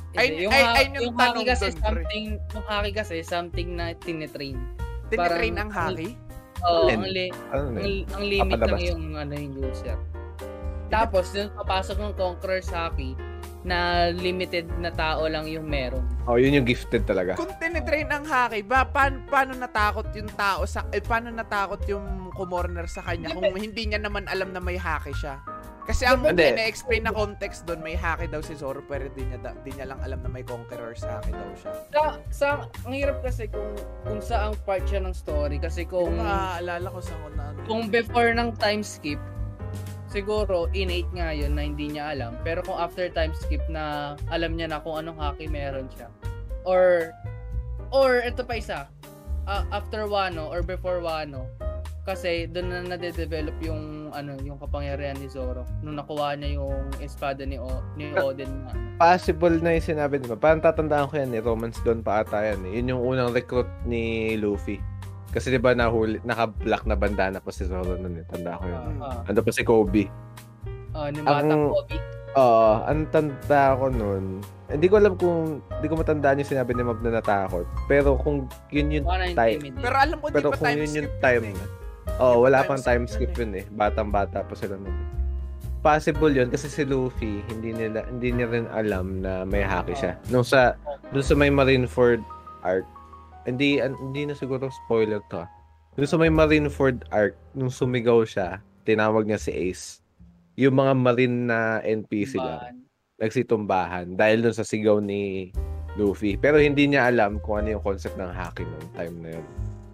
[0.10, 3.94] Hindi, Ay- ay- ha- ayun yung haki kasi dun, something, yung haki kasi something na
[3.96, 4.58] tinitrain.
[5.08, 5.18] tinitrain
[5.54, 6.10] Parang- ang haki.
[6.62, 6.98] Alin?
[6.98, 8.04] ang, li- Ano ang, yun?
[8.10, 8.72] ang limit Papalabas.
[8.74, 9.98] lang yung ano yung user.
[10.90, 13.14] Tapos, dun papasok ng Conqueror Haki
[13.62, 16.02] na limited na tao lang yung meron.
[16.24, 17.36] Oh, yun yung gifted talaga.
[17.36, 22.32] Kung tinitrain ang haki, ba, paano, paano natakot yung tao sa, eh, paano natakot yung
[22.32, 25.44] kumorner sa kanya kung hindi niya naman alam na may haki siya?
[25.90, 26.54] Kasi ang Hindi.
[26.54, 29.90] na-explain na context doon, may haki daw si Zoro pero di niya, da- di niya
[29.90, 31.72] lang alam na may conqueror sa haki daw siya.
[31.90, 32.48] Sa, sa,
[32.86, 33.74] ang hirap kasi kung,
[34.06, 35.58] kung saang part siya ng story.
[35.58, 37.60] Kasi kung, maaalala ko sa kung na ano.
[37.66, 39.18] kung before ng time skip,
[40.14, 42.38] siguro innate nga yun na hindi niya alam.
[42.46, 46.14] Pero kung after time skip na alam niya na kung anong haki meron siya.
[46.70, 47.10] Or,
[47.90, 48.86] or ito pa isa,
[49.50, 51.50] ah, after Wano or before Wano,
[52.10, 57.46] kasi doon na nade-develop yung ano yung kapangyarihan ni Zoro nung nakuha niya yung espada
[57.46, 60.36] ni o, ni Oden na Possible na yung sinabi di ba?
[60.36, 61.40] Parang tatandaan ko yan eh.
[61.40, 62.72] Romance doon pa ata yan eh.
[62.76, 64.76] Yun yung unang recruit ni Luffy.
[65.30, 68.26] Kasi di ba nahuli, naka-black na bandana pa si Zoro nun eh.
[68.28, 69.00] Tanda ko yun.
[69.00, 70.10] ah, Ando pa si Kobe.
[70.92, 71.96] ah, ni Bata Ang- Kobe.
[72.30, 74.44] Oo, ang tanda ko nun.
[74.68, 77.66] Hindi ko alam kung, hindi ko matandaan yung sinabi ni Mab na natakot.
[77.88, 79.64] Pero kung yun yung time.
[79.80, 81.58] Pero alam ko di pero pa kung time yun yung yun time eh.
[82.20, 83.66] Pa wala time pang time skip yun yun eh.
[83.72, 84.94] Batang-bata pa sila nun.
[85.80, 90.20] Possible yun kasi si Luffy, hindi nila hindi niya rin alam na may haki siya.
[90.28, 90.76] Nung sa
[91.16, 92.20] dun sa may Marineford
[92.68, 92.84] arc,
[93.48, 95.40] hindi hindi na siguro spoiler to.
[95.40, 95.48] ah.
[95.96, 100.04] Dun sa may Marineford arc, nung sumigaw siya, tinawag niya si Ace.
[100.60, 102.76] Yung mga marine na NPC lang, Bahan.
[103.24, 105.56] nagsitumbahan dahil dun sa sigaw ni
[105.96, 106.36] Luffy.
[106.36, 109.48] Pero hindi niya alam kung ano yung concept ng hacking nung time na yun.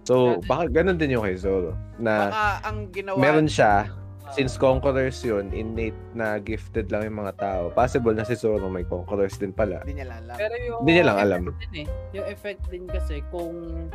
[0.06, 1.74] So, baka ganun din yung kay Zoro.
[1.98, 3.90] Na Baka ang ginawa meron siya,
[4.26, 7.62] Ah, since conquerors yun, innate na gifted lang yung mga tao.
[7.70, 9.86] Possible na si Zoro may conquerors din pala.
[9.86, 10.34] Hindi niya alam.
[10.34, 11.40] Pero yung Hindi niya lang alam.
[11.54, 11.88] Din eh.
[12.10, 13.86] Yung effect din kasi kung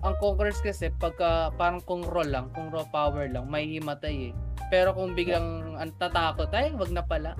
[0.00, 4.34] ang conquerors kasi pagka parang kung raw lang, kung raw power lang, may himatay eh.
[4.72, 7.36] Pero kung biglang ang tatakot, ay wag na pala.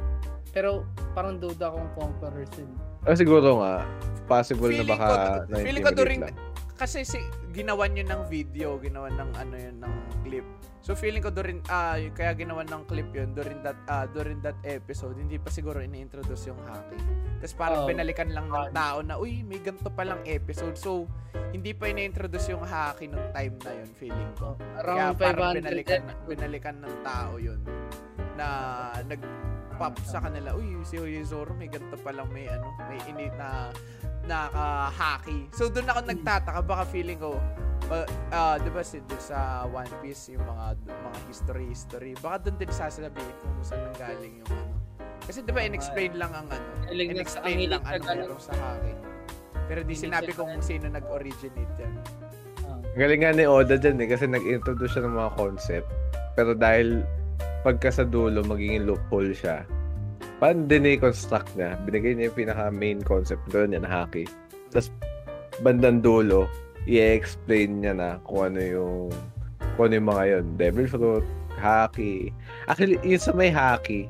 [0.53, 0.85] Pero
[1.17, 2.69] parang duda kung conquerors yun.
[3.09, 3.81] Ah, siguro nga,
[4.29, 5.09] possible na Feeling baka
[5.49, 6.37] ko, feeling ko during, lang.
[6.81, 7.21] Kasi si,
[7.53, 10.47] ginawan yun ng video, ginawan ng ano yun, ng clip.
[10.81, 14.41] So feeling ko during, ah, y- kaya ginawan ng clip yun during that, ah, during
[14.41, 17.05] that episode, hindi pa siguro ini-introduce yung hacking.
[17.45, 17.89] Tapos parang Oo.
[17.93, 20.73] pinalikan lang ng tao na, uy, may ganito palang episode.
[20.81, 21.05] So,
[21.53, 24.57] hindi pa ini-introduce yung hacking nung time na yun, feeling ko.
[24.81, 26.25] Kaya Around parang 500 binalikan, episode.
[26.33, 27.61] binalikan ng tao yun
[28.41, 28.47] na
[29.05, 29.21] nag
[29.81, 33.73] pop sa kanila, uy, si Zoro may ganito palang may ano, may init na
[34.29, 35.49] naka-haki.
[35.57, 37.41] So doon ako nagtataka baka feeling ko
[37.89, 42.13] uh, uh, 'di ba si doon sa One Piece yung mga mga history history.
[42.21, 44.75] Baka doon din sasabihin kung saan nanggaling yung ano.
[45.25, 48.37] Kasi 'di ba in-explain lang ang ano, ang in-explain lang ano ganun.
[48.37, 48.93] meron sa haki.
[49.71, 51.95] Pero di sinabi kung sino nag-originate yan.
[52.67, 52.79] Ah.
[52.99, 55.89] Galing nga ni Oda dyan eh, kasi nag-introduce siya ng mga concept.
[56.35, 57.07] Pero dahil
[57.63, 59.69] pagka sa dulo, magiging loophole siya,
[60.41, 61.77] paano din i-construct niya?
[61.85, 64.25] Binigay niya yung pinaka-main concept doon yan, haki.
[64.73, 64.89] Tapos,
[65.61, 66.49] bandang dulo,
[66.89, 68.99] i-explain niya na kung ano yung
[69.77, 70.45] kung ano yung mga yun.
[70.57, 71.27] Devil fruit,
[71.61, 72.33] haki.
[72.69, 74.09] Actually, yun sa may haki,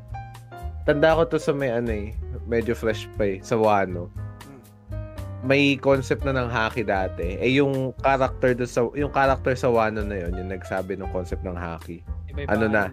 [0.87, 2.15] tanda ko to sa may ano eh,
[2.47, 4.07] medyo fresh pa eh, sa Wano.
[5.41, 7.41] May concept na ng haki dati.
[7.41, 11.43] Eh yung character do sa yung character sa Wano na yun, yung nagsabi ng concept
[11.43, 12.05] ng haki.
[12.29, 12.53] Iba-iba.
[12.53, 12.93] Ano na?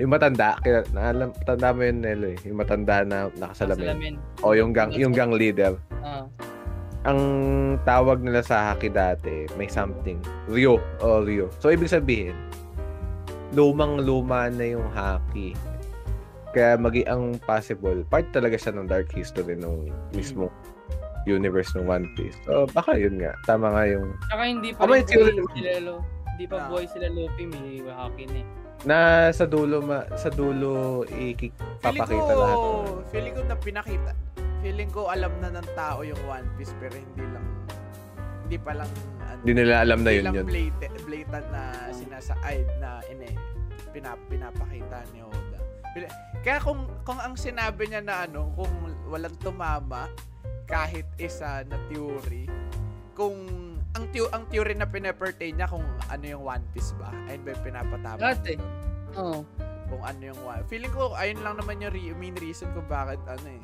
[0.00, 2.38] Yung matanda, kaya naalam, tanda mo yun, Nelo eh.
[2.48, 3.84] Yung matanda na nakasalamin.
[3.84, 4.14] Salamin.
[4.40, 5.76] O yung gang, yung gang leader.
[6.00, 6.24] Ah.
[7.04, 7.20] Ang
[7.84, 10.16] tawag nila sa haki dati, may something.
[10.48, 10.80] Ryo.
[11.04, 11.52] O Ryo.
[11.60, 12.36] So, ibig sabihin,
[13.52, 15.52] lumang-luma na yung haki.
[16.50, 19.86] Kaya magi ang possible, part talaga siya ng dark history ng
[20.16, 20.50] mismo
[21.28, 22.36] universe ng One Piece.
[22.48, 23.36] So, baka yun nga.
[23.44, 25.28] Tama nga yung Saka hindi pa may rin sila,
[26.32, 26.66] hindi pa Ah.
[26.72, 28.46] buhay sila Luffy, may haki na eh.
[28.82, 32.58] Na sa dulo ma, sa dulo Feeling ipapakita ko, lahat.
[33.10, 34.12] feeling ko na pinakita.
[34.60, 37.46] Feeling ko alam na ng tao yung One Piece pero hindi lang
[38.42, 40.44] hindi pa lang ano, Hindi nila alam na yun yun.
[40.44, 43.30] blatant, blatant na sinasa ay na ine
[43.90, 45.58] pinap, pinapakita ni Oda.
[46.40, 48.70] Kaya kung kung ang sinabi niya na ano, kung
[49.06, 50.06] walang tumama
[50.64, 52.46] kahit isa na theory,
[53.12, 53.34] kung
[53.90, 57.10] ang theo- ang theory na pinapertain niya kung ano yung One Piece ba?
[57.26, 58.18] Ayun ba yung pinapatama?
[58.20, 58.54] Dati.
[58.54, 58.72] doon?
[59.18, 59.40] Oo.
[59.90, 60.62] kung ano yung one.
[60.70, 63.58] Feeling ko, ayun lang naman yung re- main reason kung bakit ano eh,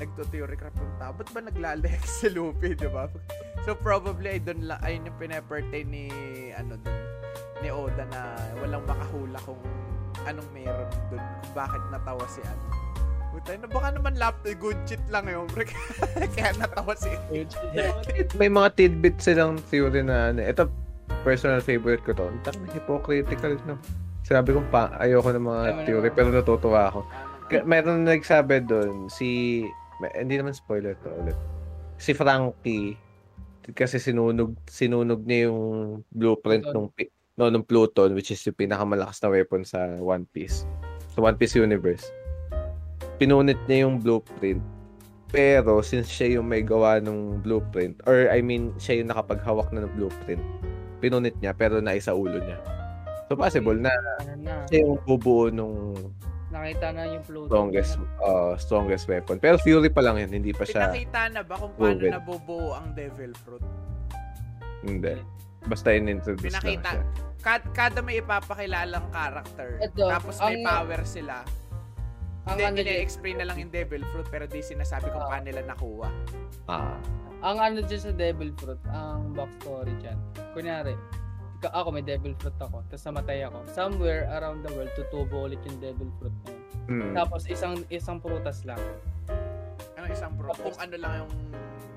[0.00, 1.12] nagto-theory crap yung tao.
[1.12, 3.04] Ba't ba naglalek si Luffy, di ba?
[3.68, 6.08] So, probably, ay doon lang, ayun yung pinepertain ni,
[6.56, 6.96] ano dun,
[7.60, 8.20] ni Oda na
[8.56, 9.60] walang makahula kung
[10.24, 12.64] anong meron dun, kung bakit natawa si ano.
[13.36, 15.68] Puta, na baka naman laptop, good shit lang yun, pre.
[16.34, 17.12] Kaya natawa si
[18.40, 20.40] May mga tidbits silang theory na ano.
[20.40, 20.72] Ito,
[21.20, 22.32] personal favorite ko to.
[22.32, 23.76] Ang hypocritical, no?
[24.24, 27.04] Sabi ko pa, ayoko ng mga theory, pero natutuwa ako.
[27.68, 29.60] Meron na nagsabi doon, si,
[30.00, 31.36] may- hindi naman spoiler to ulit.
[32.00, 32.96] Si Frankie,
[33.76, 35.60] kasi sinunog, sinunog niya yung
[36.08, 36.88] blueprint Pluton.
[36.96, 40.64] pi- no, nung Pluton, which is yung pinakamalakas na weapon sa One Piece.
[41.12, 42.08] Sa One Piece universe.
[43.16, 44.60] Pinunit niya yung blueprint.
[45.26, 49.82] Pero, since siya yung may gawa ng blueprint, or I mean, siya yung nakapaghawak na
[49.82, 50.40] ng blueprint,
[50.98, 52.56] pinunit niya, pero naisa ulo niya.
[53.26, 53.90] So, possible na
[54.38, 55.98] na, siya yung bubuo nung
[56.46, 57.50] nakita na yung Pluto.
[57.50, 57.92] strongest
[58.22, 59.36] uh, strongest weapon.
[59.36, 62.10] Pero Fury pa lang yun, hindi pa siya Pinakita na ba kung paano proven.
[62.12, 63.64] nabubuo ang Devil Fruit?
[64.82, 65.18] hindi.
[65.66, 66.90] Basta in-introduce lang Pinakita.
[66.92, 67.02] siya.
[67.42, 71.42] Kad, kada may ipapakilalang character, Ito, tapos may ang- power sila,
[72.46, 75.30] Ang hindi, ano, dyan, ine-explain na lang yung Devil Fruit, pero di sinasabi kung Oo.
[75.30, 76.08] paano nila nakuha.
[76.70, 76.98] Ah.
[77.44, 80.18] ang ano dyan sa Devil Fruit, ang backstory dyan.
[80.54, 80.94] Kunyari,
[81.62, 83.58] ako may Devil Fruit ako, tapos namatay ako.
[83.74, 86.58] Somewhere around the world, tutubo ulit yung Devil Fruit yun.
[86.86, 87.12] Mm.
[87.18, 88.78] Tapos isang isang prutas lang.
[89.98, 91.32] Ano isang pro, Tapos- kung ano lang yung...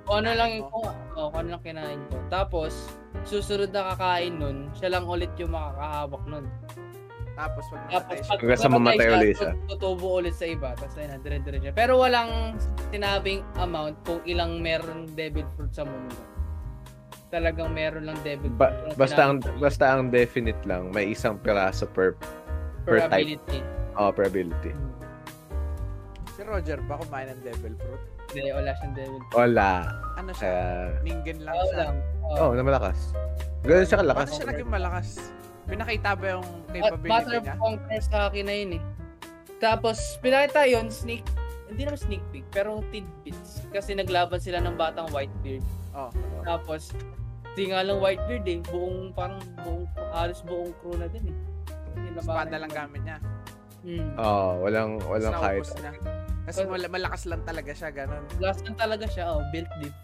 [0.10, 2.18] Kung ano lang yung, kung, oh, kung ano lang kinain ko.
[2.34, 2.90] Tapos,
[3.30, 6.46] susunod na kakain nun, siya lang ulit yung makakahawak nun.
[7.40, 9.52] Tapos pag Tapos, pag Hanggang sa mamatay ulit siya.
[9.56, 10.76] tut- tutubo ulit sa iba.
[10.76, 11.72] Tapos, ayun na, dire-dire siya.
[11.72, 12.60] Pero walang
[12.90, 16.20] sinabing amount kung ilang meron devil fruit sa mundo.
[17.30, 18.92] Talagang meron lang devil Ba- fruit.
[18.92, 22.20] Walang basta ang sinabing basta ang definite lang, may isang piraso per
[22.84, 23.16] per per type.
[23.38, 23.60] ability.
[23.96, 24.72] uh, per ability.
[24.72, 24.88] Hmm.
[26.30, 28.02] si Roger ba kumain ng Devil Fruit?
[28.30, 29.36] Hindi, wala siyang devil fruit.
[29.36, 29.72] Wala.
[30.16, 30.48] Ano siya?
[30.48, 30.66] Kaya,
[31.02, 31.78] Ningen lang Oo siya.
[31.78, 31.96] lang.
[32.24, 32.36] Oo.
[32.42, 32.98] oh, na malakas.
[33.62, 34.20] Ganun siya kalakas.
[34.26, 35.08] Paano siya naging malakas?
[35.70, 37.56] Pinakita ba yung capability matter of niya?
[37.62, 38.84] conquer sa akin na yun eh.
[39.60, 41.22] Tapos, pinakita yun, sneak,
[41.70, 43.64] hindi naman sneak peek, pero tidbits.
[43.70, 45.62] Kasi naglaban sila ng batang Whitebeard.
[45.94, 46.10] Oh.
[46.42, 46.90] Tapos,
[47.54, 51.38] di nga lang Whitebeard eh, buong, parang buong, halos buong crew na din eh.
[51.94, 53.18] Hindi na Espada lang gamit niya.
[53.80, 54.12] Hmm.
[54.20, 55.64] Oh, walang walang kahit.
[55.80, 55.92] na.
[56.44, 58.24] Kasi mal- malakas lang talaga siya, ganun.
[58.42, 59.96] Last lang talaga siya, oh, built deep.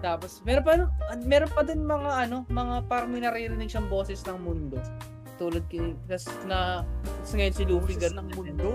[0.00, 0.72] Tapos, meron pa,
[1.20, 4.80] meron pa din mga ano, mga parang may naririnig siyang boses ng mundo.
[5.36, 6.84] Tulad kay, kasi na,
[7.24, 8.70] kasi ngayon si Luffy Boses ganun ng mundo.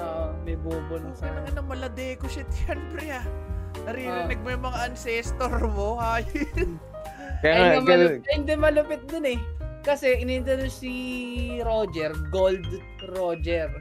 [0.00, 1.28] Ah, may bobo lang sa...
[1.28, 3.26] Nga na maladeko shit yan, pre ah.
[3.88, 6.24] Naririnig mo yung mga ancestor mo, hay.
[7.40, 9.40] Kaya Ay, malupit, hindi malupit dun eh.
[9.80, 10.94] Kasi inintroduce si
[11.64, 12.68] Roger, Gold
[13.16, 13.72] Roger.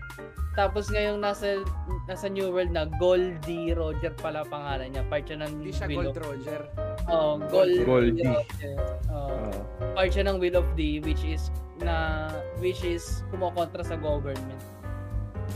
[0.58, 1.62] Tapos ngayong nasa
[2.10, 5.04] nasa New World na Goldie Roger pala pangalan niya.
[5.06, 6.62] Part siya ng Hindi siya Will Gold of Roger.
[7.06, 8.26] Oh, Gold Goldie.
[8.26, 8.76] Roger.
[9.14, 9.94] Oh, oh.
[9.94, 12.28] part siya ng Will of D which is na
[12.60, 14.62] which is kumokontra sa government.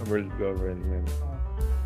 [0.09, 1.05] world government.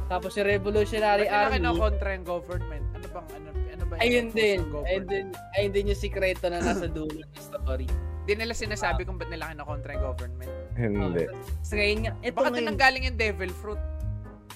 [0.08, 1.60] Tapos yung Revolutionary Ba't Army.
[1.60, 2.86] kinokontra yung government?
[2.96, 4.60] Ano bang, ano, ano ba yung Ayun din.
[4.88, 5.26] Ayun din.
[5.60, 7.88] Ayun din yung sikreto na nasa dulo ng story.
[8.24, 10.52] Di nila sinasabi kung ba't nila kinokontra yung government.
[10.78, 11.26] Hindi.
[11.60, 12.56] So, ngayon nga, ito Baka ngayon.
[12.56, 13.82] doon nanggaling yung devil fruit.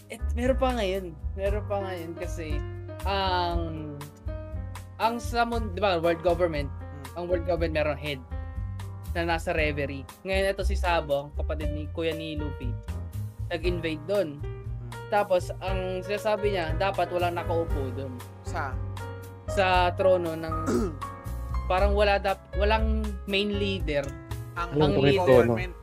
[0.08, 1.06] Et, meron pa ngayon.
[1.34, 2.60] Meron pa ngayon kasi
[3.04, 3.96] ang
[4.96, 6.70] ang sa mun- 'di ba, world government,
[7.16, 8.22] ang world government meron head
[9.12, 10.06] na nasa reverie.
[10.22, 12.70] Ngayon ito si Sabo, ang kapatid ni Kuya ni Luffy,
[13.50, 14.38] nag-invade doon.
[15.10, 18.16] Tapos ang sinasabi niya, dapat walang nakaupo doon
[18.46, 18.72] Sa,
[19.48, 20.56] sa trono ng
[21.72, 24.04] parang wala dap walang main leader
[24.54, 25.24] ang, ang leader.
[25.48, 25.74] government.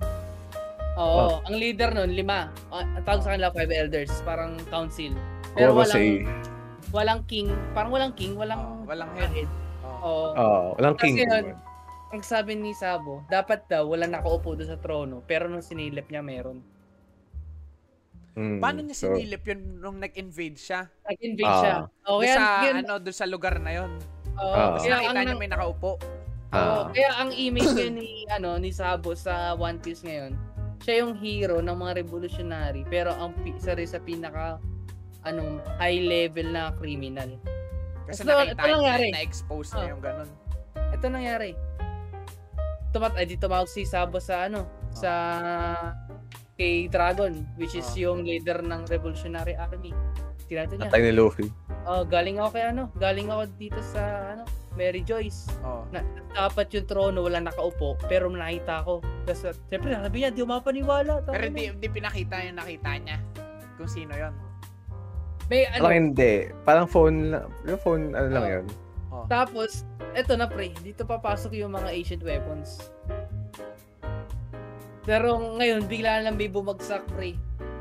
[0.99, 2.51] Oo, ang leader nun, lima.
[2.69, 4.11] Ah, Ang tawag sa kanila, five elders.
[4.23, 5.15] Parang council.
[5.55, 6.27] Pero Puro walang, say.
[6.91, 7.47] walang king.
[7.71, 9.31] Parang walang king, Oh, walang walang head.
[9.33, 9.51] head.
[9.81, 9.95] Oh.
[10.01, 10.27] Oo.
[10.35, 11.23] Oo, walang Kasi king.
[11.23, 11.47] yun,
[12.09, 16.19] ang sabi ni Sabo, dapat daw wala nakaupo doon sa trono, pero nung sinilip niya
[16.21, 16.59] meron.
[18.33, 20.87] Mm, Paano niya so, sinilip yun nung nag-invade siya?
[21.05, 21.59] Nag-invade Ah.
[21.59, 21.75] siya.
[22.05, 23.91] O Doon sa, yun, ano, doon sa lugar na yun.
[24.33, 24.75] oo, Ah.
[24.75, 25.93] Tapos nakita niya may nakaupo.
[26.49, 30.33] oo, ah, kaya ang image niya ni, ano, ni Sabo sa One Piece ngayon,
[30.79, 34.59] siya yung hero ng mga revolutionary, pero ang isa rin sa pinaka,
[35.23, 37.29] anong, high level na criminal.
[38.07, 39.09] Kasi Ito- nakita ito nangyari.
[39.13, 39.91] na expose na Ah.
[39.91, 40.31] yung ganun.
[40.95, 41.51] Ito nangyari.
[42.89, 45.13] Tumat ay di tumawag si Sabo sa ano, sa
[46.57, 48.09] kay Dragon, which is Ah.
[48.09, 49.93] yung leader ng Revolutionary Army.
[50.49, 50.89] Tinato niya.
[50.89, 51.47] atay ni Luffy.
[51.85, 54.43] Oh, galing ako kay ano, galing ako dito sa ano,
[54.77, 55.51] Mary Joyce.
[55.61, 55.85] Oh.
[55.93, 56.01] Na,
[56.33, 59.05] dapat yung trono wala nakaupo, pero nakita ko.
[59.27, 61.27] Tapos, siyempre, sabi niya, di mo mapaniwala.
[61.27, 63.19] Pero hindi, hindi pinakita yung nakita niya
[63.77, 64.35] kung sino yon.
[65.49, 66.33] May ano, Parang hindi.
[66.63, 67.49] Parang phone lang.
[67.65, 68.55] Yung phone, ano lang Oo.
[68.55, 68.67] yun.
[69.27, 69.83] tapos,
[70.13, 72.93] eto na pre, dito papasok yung mga ancient weapons.
[75.09, 77.35] Pero ngayon, bigla lang may bumagsak pre.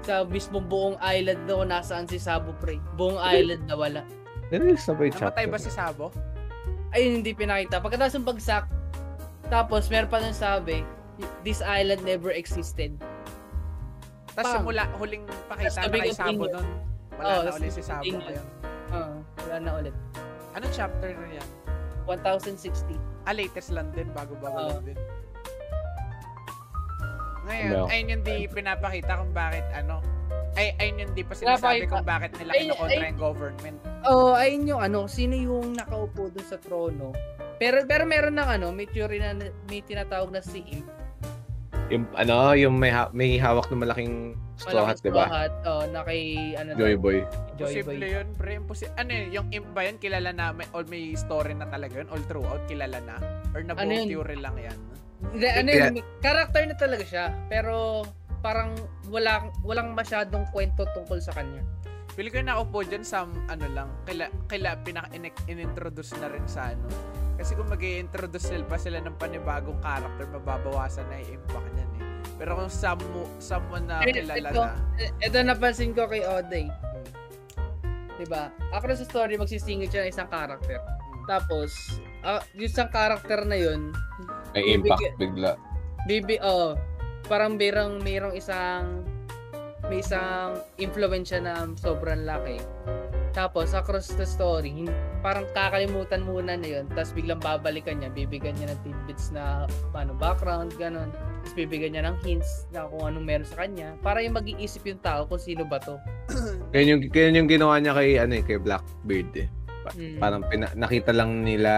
[0.06, 2.78] Sa mismong buong island na kung nasaan si Sabo pre.
[3.00, 4.02] Buong island na wala.
[4.52, 5.28] Nirelease na ba yung chapter?
[5.32, 6.06] Namatay ba si Sabo?
[6.96, 7.84] Ayun, hindi pinakita.
[7.84, 8.66] Pagkatapos ng bagsak,
[9.52, 10.88] tapos meron pa nang sabi,
[11.44, 12.96] this island never existed.
[14.38, 14.58] Tapos Pam.
[14.64, 16.68] simula, huling pakita na kay Sabo nun.
[17.18, 18.48] Wala Oo, na ulit si Sabo ngayon.
[18.94, 19.96] Oo, wala na ulit.
[20.54, 21.48] Anong chapter na yan?
[22.08, 22.96] 1060.
[23.28, 24.70] Ah, latest lang din, bago-bago Oo.
[24.80, 25.00] lang din.
[27.48, 27.84] Ngayon, Ano?
[27.88, 30.04] ayun yung di pinapakita kung bakit ano.
[30.54, 31.92] Ay, ayun yung di pa sinasabi Pinapakita.
[31.92, 32.62] kung bakit nila ay.
[32.66, 33.78] yung government.
[34.04, 37.14] Oo, oh, ayun yung ano, sino yung nakaupo dun sa trono.
[37.58, 39.34] Pero pero meron ng ano, may theory na
[39.66, 40.86] may tinatawag na si Imp.
[41.88, 45.24] Yung, ano, yung may, ha- may hawak na malaking straw hat, Malaking di ba?
[45.24, 46.22] straw hat, Oh, na kay
[46.54, 47.24] ano Joy Boy.
[47.56, 48.12] Joy Posible Boy.
[48.12, 48.52] yun, pre.
[48.60, 52.04] Imposi- ano yun, yung imp ba yun, kilala na, may, all may story na talaga
[52.04, 53.16] yun, all throughout, kilala na?
[53.56, 54.76] Or na Ano theory lang yan?
[55.18, 58.06] Hindi, ano yun, character na talaga siya, pero
[58.46, 58.78] parang
[59.10, 61.66] walang walang masyadong kwento tungkol sa kanya.
[62.14, 65.10] Pili ko na ako po dyan sa ano lang, kaila, kaila pinaka
[65.46, 66.86] in-introduce na rin sa ano.
[67.38, 71.92] Kasi kung mag introduce sila pa sila ng panibagong character, mababawasan na yung impact niyan
[72.02, 72.04] eh.
[72.42, 73.06] Pero kung some,
[73.38, 76.66] someone na kilala ito, na, eh, ito napansin ko kay Oday.
[78.18, 78.50] 'Di ba?
[78.74, 80.82] Ako sa story magsisingit siya ng isang character.
[81.30, 83.94] Tapos, ah, yung isang character na yun,
[84.58, 85.52] May impact Bibigyan- bigla.
[86.08, 86.74] bibi oh,
[87.28, 89.06] parang merong merong isang
[89.88, 92.60] may isang influensya na sobrang laki.
[93.32, 94.90] Tapos across the story,
[95.22, 100.18] parang kakalimutan muna na yun, tapos biglang babalikan niya, bibigyan niya ng tidbits na paano
[100.18, 101.14] background, ganun.
[101.14, 104.98] Tapos bibigyan niya ng hints na kung anong meron sa kanya, para yung mag-iisip yung
[105.06, 106.02] tao kung sino ba to.
[106.74, 109.48] Kaya yung, kaya yung ginawa niya kay, ano eh, kay Blackbeard eh.
[109.88, 110.18] Pa- Mm.
[110.18, 111.72] Parang pina- nakita lang nila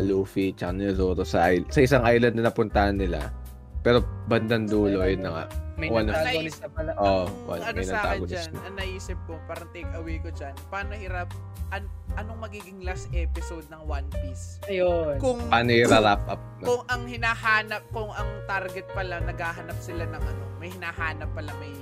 [0.00, 3.34] Luffy tsaka ni Zoro sa, isl- sa isang island na napuntahan nila.
[3.80, 5.44] Pero bandang dulo, yun na nga.
[5.74, 6.90] May One of- antagonist na pala.
[6.94, 8.60] Oo, ang one, ano may sa akin dyan, na.
[8.62, 11.28] ang naisip ko, parang take away ko dyan, paano hirap,
[11.68, 14.62] an- anong magiging last episode ng One Piece?
[14.64, 15.18] Ayun.
[15.18, 16.38] Kung, Paano yung wrap up?
[16.38, 16.64] na?
[16.64, 21.74] kung ang hinahanap, kung ang target pala, naghahanap sila ng ano, may hinahanap pala, may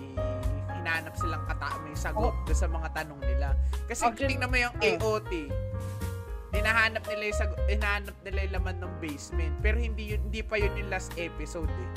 [0.83, 3.47] hinahanap silang kata, may sagot doon sa mga tanong nila.
[3.87, 4.83] Kasi Actually, tingnan mo yung ah.
[4.83, 5.33] AOT,
[6.53, 10.59] hinahanap nila yung sagot, hinahanap nila yung laman ng basement, pero hindi yun, hindi pa
[10.59, 11.91] yun yung last episode eh.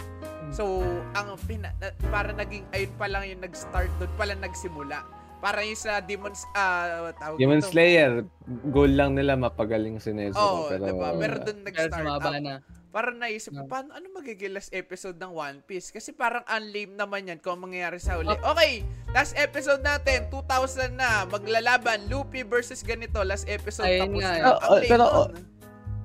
[0.53, 0.85] So,
[1.17, 5.01] ang pina, na- para naging, ayun pa lang yung nag-start doon, pala nagsimula.
[5.43, 7.73] Para yung sa Demons, ah, tawag Demon dito.
[7.73, 8.23] Slayer,
[8.71, 10.39] goal lang nila mapagaling si Nezuko.
[10.39, 11.09] Oo, pero, diba?
[11.17, 12.39] Pero doon Pero nag-start sumaba up.
[12.39, 12.55] na.
[12.95, 13.67] Parang naisip ko, No.
[13.67, 15.91] paano, ano magiging last episode ng One Piece?
[15.91, 18.31] Kasi parang unlame naman yan kung ang mangyayari sa uli.
[18.31, 18.55] Oh.
[18.55, 24.31] Okay, last episode natin, 2000 na, maglalaban, Luffy versus ganito, last episode Ayun tapos nga
[24.31, 24.39] na.
[24.63, 25.43] lame pero, nun.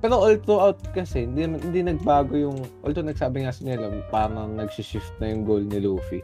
[0.03, 5.15] pero all throughout kasi, hindi, hindi nagbago yung, although nagsabi nga sa nila, parang nagsishift
[5.23, 6.19] na yung goal ni Luffy.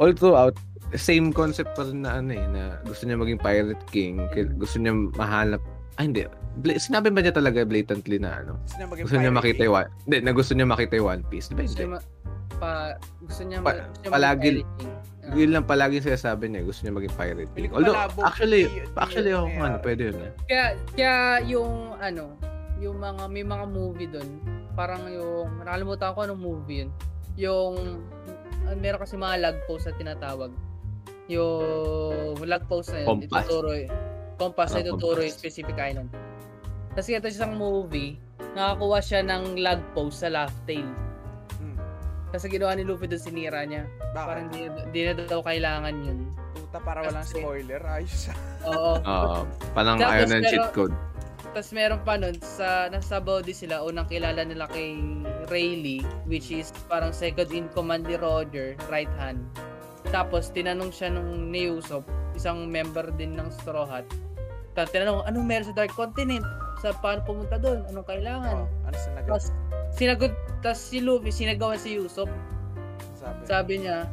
[0.00, 0.56] All throughout,
[0.96, 4.80] same concept pa rin na ano eh, na gusto niya maging Pirate King, kaya gusto
[4.80, 5.60] niya mahanap,
[6.00, 6.24] ah hindi,
[6.64, 8.56] Bla- sinabi ba niya talaga blatantly na ano?
[8.96, 11.52] Gusto niya makita yung One, hindi, na gusto niya makita yung One Piece.
[11.52, 12.04] Di ba Gusto ma-
[12.56, 12.72] pa,
[13.20, 14.64] gusto niya, Pa- gusto niya palagi-.
[15.20, 15.36] Ah.
[15.36, 17.72] Yun lang palagi sinasabi niya, gusto niya maging Pirate King.
[17.76, 18.64] Although, malabo, actually,
[18.96, 19.84] actually, ako ano, nangyayari.
[19.84, 20.30] pwede yun eh.
[20.48, 21.14] Kaya, kaya
[21.46, 22.24] yung ano,
[22.80, 24.28] yung mga, may mga movie doon,
[24.72, 26.90] parang yung, nakalimutan ko anong movie yun.
[27.36, 27.72] Yung,
[28.66, 30.50] ah, meron kasi mga lag post na tinatawag.
[31.30, 33.44] Yung lag post na yun, Compass.
[33.46, 33.70] ituturo
[34.40, 36.08] compass na Ah, ituturo yung specific island.
[36.96, 38.16] Kasi ito isang movie,
[38.56, 40.88] nakakuha siya ng lag post sa Laugh Tale.
[41.60, 41.76] Hmm.
[42.32, 43.84] Kasi ginawa ni Luffy doon sinira niya.
[44.16, 44.26] Bakit?
[44.26, 44.60] Parang di,
[44.90, 46.32] di na daw kailangan yun.
[46.56, 47.80] Puta, para walang Kasi- spoiler.
[47.84, 48.32] Ayos.
[48.64, 48.96] Oo.
[49.06, 49.40] Oo.
[49.76, 50.96] Parang ayaw ng cheat code.
[51.50, 54.94] Tapos meron pa nun, sa, nasa Body sila, unang kilala nila kay
[55.50, 59.42] Rayleigh, which is parang second in command ni Roger, right hand.
[60.14, 62.06] Tapos, tinanong siya nung ni Usopp,
[62.38, 64.06] isang member din ng Straw Hat.
[64.74, 66.46] Tapos, tinanong, anong meron sa Dark Continent?
[66.80, 67.84] Sa paano pumunta doon?
[67.90, 68.64] Anong kailangan?
[68.64, 69.28] Oh, ano sinagot?
[69.28, 69.46] Tapos,
[69.92, 72.30] sinagot, tapos si Luffy, sinagawan si Usopp.
[73.18, 73.40] Sabi.
[73.44, 74.08] Sabi niya,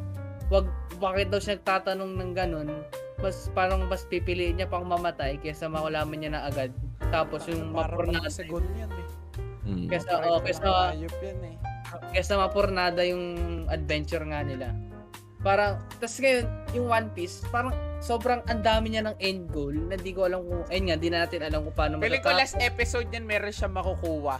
[0.51, 0.67] wag,
[0.99, 2.69] bakit daw siya nagtatanong ng ganun?
[3.17, 6.69] Mas parang mas pipiliin niya pang mamatay kaysa makulaman niya na agad.
[7.09, 9.07] Tapos yung Parang mapurnada, segundo yan eh.
[9.67, 9.87] Mm.
[9.89, 11.55] kaysa, Parang oh, yan eh.
[12.13, 13.23] kaysa mapurnada yung
[13.71, 14.69] adventure nga nila.
[15.45, 17.71] Parang, tas ngayon, yung One Piece, parang
[18.01, 21.09] sobrang ang dami niya ng end goal na di ko alam kung, ayun nga, di
[21.09, 22.41] na natin alam kung paano Feeling ko matatapos.
[22.41, 24.37] last episode yan meron siya makukuha.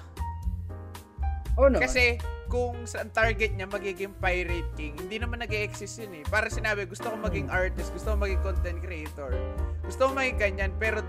[1.57, 1.81] Oo naman.
[1.85, 6.23] Kasi kung sa target niya magiging pirate king, hindi naman nag exist yun eh.
[6.29, 9.33] Para sinabi, gusto ko maging artist, gusto ko maging content creator.
[9.83, 11.01] Gusto ko maging ganyan, pero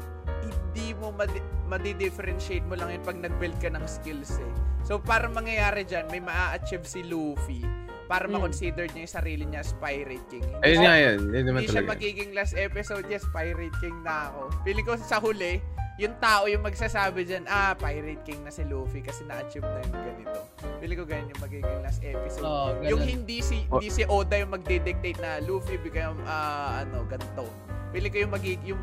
[0.43, 4.53] hindi mo madi- madi-differentiate mo lang yun pag nag-build ka ng skills eh.
[4.83, 8.35] So, para mangyayari dyan, may maa-achieve si Luffy para Hmm.
[8.35, 10.41] ma-consider niya yung sarili niya as pirate king.
[10.43, 11.19] Hindi Ayun siya- nga yun.
[11.21, 11.93] Yun naman hindi siya talaga.
[11.93, 14.41] magiging last episode, yes, Pirate King na ako.
[14.63, 15.61] Feeling ko sa huli,
[15.97, 19.99] yung tao yung magsasabi dyan, ah, Pirate King na si Luffy kasi na-achieve na yung
[19.99, 20.39] ganito.
[20.79, 22.41] Feeling ko ganyan yung magiging last episode.
[22.79, 22.89] Ganun.
[22.89, 23.77] yung hindi si Oh.
[23.77, 27.45] hindi si Oda yung magde-dictate na Luffy become ah, ano, ganito.
[27.91, 28.81] Feeling ko yung magig yung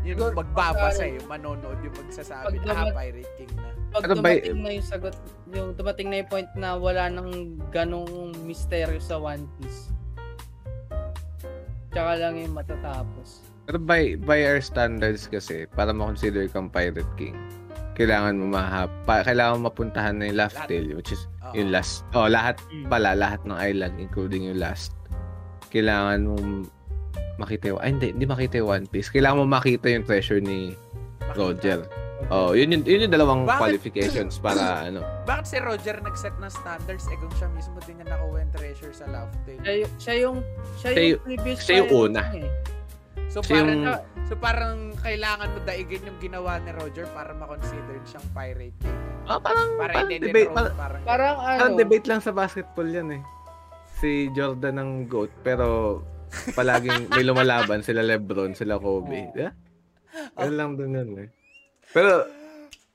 [0.00, 3.67] yung magbabasa eh, yung manonood yung magsasabi na ah, Pirate King na.
[3.88, 5.16] Pag Ano ba dumating na yung sagot,
[5.48, 9.92] yung dumating na yung point na wala nang ganong misteryo sa One Piece.
[11.88, 13.40] Tsaka lang yung matatapos.
[13.68, 17.36] Pero by, by our standards kasi, para ma-consider kang Pirate King,
[17.96, 20.56] kailangan mo mahap, pa, kailangan mo mapuntahan na yung Laugh.
[20.68, 21.52] Tale, which is Oo.
[21.56, 22.04] yung last.
[22.14, 22.86] Oh, lahat Mm.
[22.88, 24.94] pala, lahat ng island, including yung last.
[25.68, 26.36] Kailangan mo
[27.36, 29.10] makita yung, ay hindi, hindi makita yung One Piece.
[29.10, 30.72] Kailangan mo makita yung treasure ni
[31.36, 31.84] Roger.
[32.26, 33.62] Oh, yun yung, yun yung dalawang Bakit?
[33.62, 34.58] qualifications para
[34.90, 35.06] ano.
[35.22, 38.90] Bakit si Roger nag-set ng standards eh kung siya mismo din niya nakuha yung treasure
[38.90, 39.62] sa Laugh Tale?
[39.62, 40.36] Siya, siya yung
[40.76, 42.22] siya, Siya yung yung- previous siya yung una.
[42.34, 42.50] eh.
[43.28, 47.96] So Siya parang yung- so parang kailangan mo daigin yung ginawa ni Roger para ma-consider
[48.02, 48.76] siyang pirate.
[49.24, 52.88] Ah, parang, Para parang debate, parang, parang, parang, Parang ano, parang debate lang sa basketball
[52.88, 53.22] yan eh.
[53.94, 56.00] Si Jordan ng GOAT, pero
[56.52, 59.28] palaging may lumalaban sila Lebron, sila Kobe.
[59.38, 59.54] Yeah?
[60.34, 61.28] Ano lang dun yun eh.
[61.92, 62.28] Pero,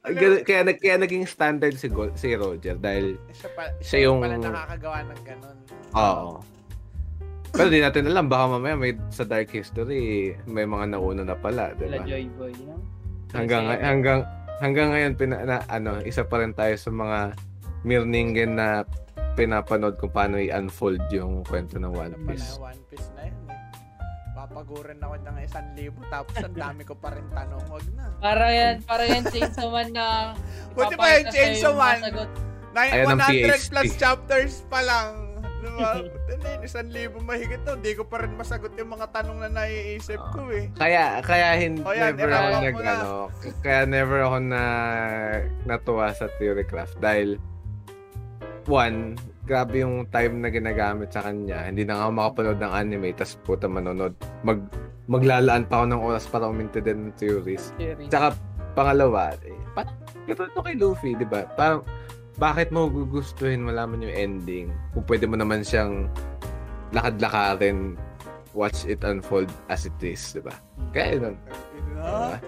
[0.03, 4.19] kaya, kaya, kaya naging standard si, Go- si Roger dahil, siya, pa, siya siya yung
[4.19, 5.57] pala nakakagawa ng ganun.
[5.95, 6.29] oo.
[7.53, 11.71] Pero di natin alam, baka mamaya may, sa Dark History, may mga nauna na pala,
[11.77, 12.01] di ba?
[12.01, 12.53] Joy Boy.
[12.65, 12.81] No?
[13.29, 14.19] Hanggang, hanggang,
[14.57, 17.37] hanggang ngayon, pina, na, ano, isa pa rin tayo sa mga
[17.83, 18.87] Mirningen na
[19.35, 22.57] pinapanood kung paano i-unfold yung kwento ng One pala Piece.
[22.57, 22.82] One
[24.53, 27.63] Papagurin ako ng isang libo tapos ang dami ko pa rin tanong.
[27.65, 28.05] Wag na.
[28.19, 30.37] Para yan, para yan Chainsaw Man na
[30.71, 31.97] Buti pa yung Chainsaw Man.
[32.69, 35.09] Nine- Ayan ang 100 plus chapters pa lang.
[35.59, 36.05] Diba?
[36.05, 37.73] Buti na yun, isang libo mahigit to.
[37.73, 40.69] Hindi ko pa rin masagot yung mga tanong na naiisip ko eh.
[40.75, 42.91] Kaya kaya hindi Oh, yan, never ako nag na.
[42.93, 43.11] ano,
[43.59, 44.61] kaya never ako na
[45.63, 47.41] natuwa sa Theorycraft dahil
[48.65, 51.67] one, grabe yung time na ginagamit sa kanya.
[51.67, 54.15] Hindi na nga ako makapanood ng anime tas puta manonood.
[54.47, 54.63] Mag
[55.11, 57.75] maglalaan pa ako ng oras para umintindi ng theories.
[57.75, 58.07] Theory.
[58.07, 58.39] Tsaka
[58.71, 61.43] pangalawa, eh, parang katulad to kay Luffy, di ba?
[61.59, 61.83] Parang
[62.39, 66.07] bakit mo gugustuhin malaman yung ending kung pwede mo naman siyang
[66.95, 67.99] lakad-lakarin
[68.55, 70.55] watch it unfold as it is, di ba?
[70.95, 71.35] Kaya yun.
[71.99, 72.39] Ha?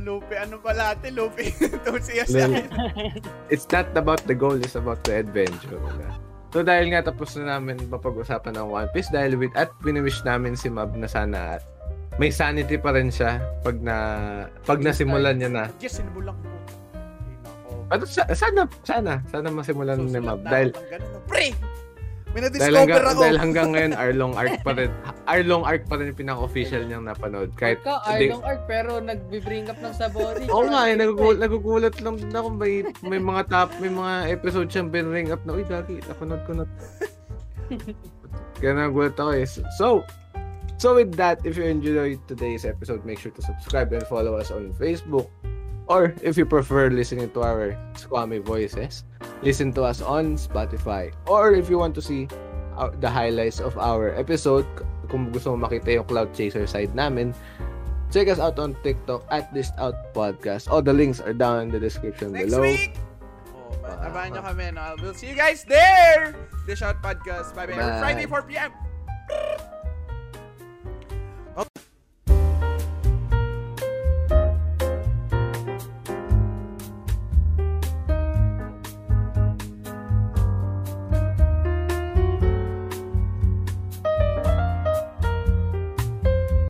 [0.00, 1.12] Lupi, ano pala ate?
[1.12, 2.66] Lupi, enthusiast yan.
[3.52, 5.76] It's not about the goal, it's about the adventure.
[5.76, 6.10] Diba?
[6.50, 10.58] So dahil nga tapos na namin mapag-usapan ng One Piece dahil with at wini-wish namin
[10.58, 11.62] si Mab na sana
[12.18, 13.96] may sanity pa rin siya pag na
[14.66, 15.64] pag nasimulan niya na.
[15.78, 16.48] Yes, sinubulang ko.
[18.02, 21.22] Sa- sana sana sana masimulan ni Susulat Mab dahil ganun.
[21.30, 21.46] Pre!
[22.30, 23.22] May dahil na-discover hanggang, ako.
[23.26, 24.90] dahil hanggang ngayon Arlong Arc pa rin
[25.26, 29.78] Arlong Arc pa rin yung pinaka-official niyang napanood kahit Ka, Arlong Arc, pero nagbe-bring up
[29.82, 30.46] ng sabori.
[30.46, 32.48] Oo nga, eh, nagugulat, nagugulat lang din ako.
[32.54, 36.62] May, may mga top, may mga episode siyang binring up na, uy, gagi, napanood ko
[36.62, 36.64] na.
[38.62, 39.46] Kaya nagugulat ako eh.
[39.78, 40.06] So,
[40.78, 44.54] so with that, if you enjoyed today's episode, make sure to subscribe and follow us
[44.54, 45.26] on Facebook.
[45.90, 49.02] Or if you prefer listening to our squammy voices,
[49.42, 51.10] listen to us on Spotify.
[51.26, 52.30] Or if you want to see
[52.78, 54.70] uh, the highlights of our episode,
[55.10, 57.34] kung gusto mo makita yung Cloud Chaser side namin,
[58.14, 60.70] check us out on TikTok at List Out Podcast.
[60.70, 62.62] All the links are down in the description Next below.
[62.62, 62.94] Week!
[63.50, 64.70] Oh, uh, abangan nyo kami.
[64.70, 64.94] No?
[65.02, 66.38] We'll see you guys there!
[66.70, 67.50] Dish Out Podcast.
[67.58, 67.98] Bye-bye.
[67.98, 68.70] Friday, 4 p.m.
[71.58, 71.89] Okay.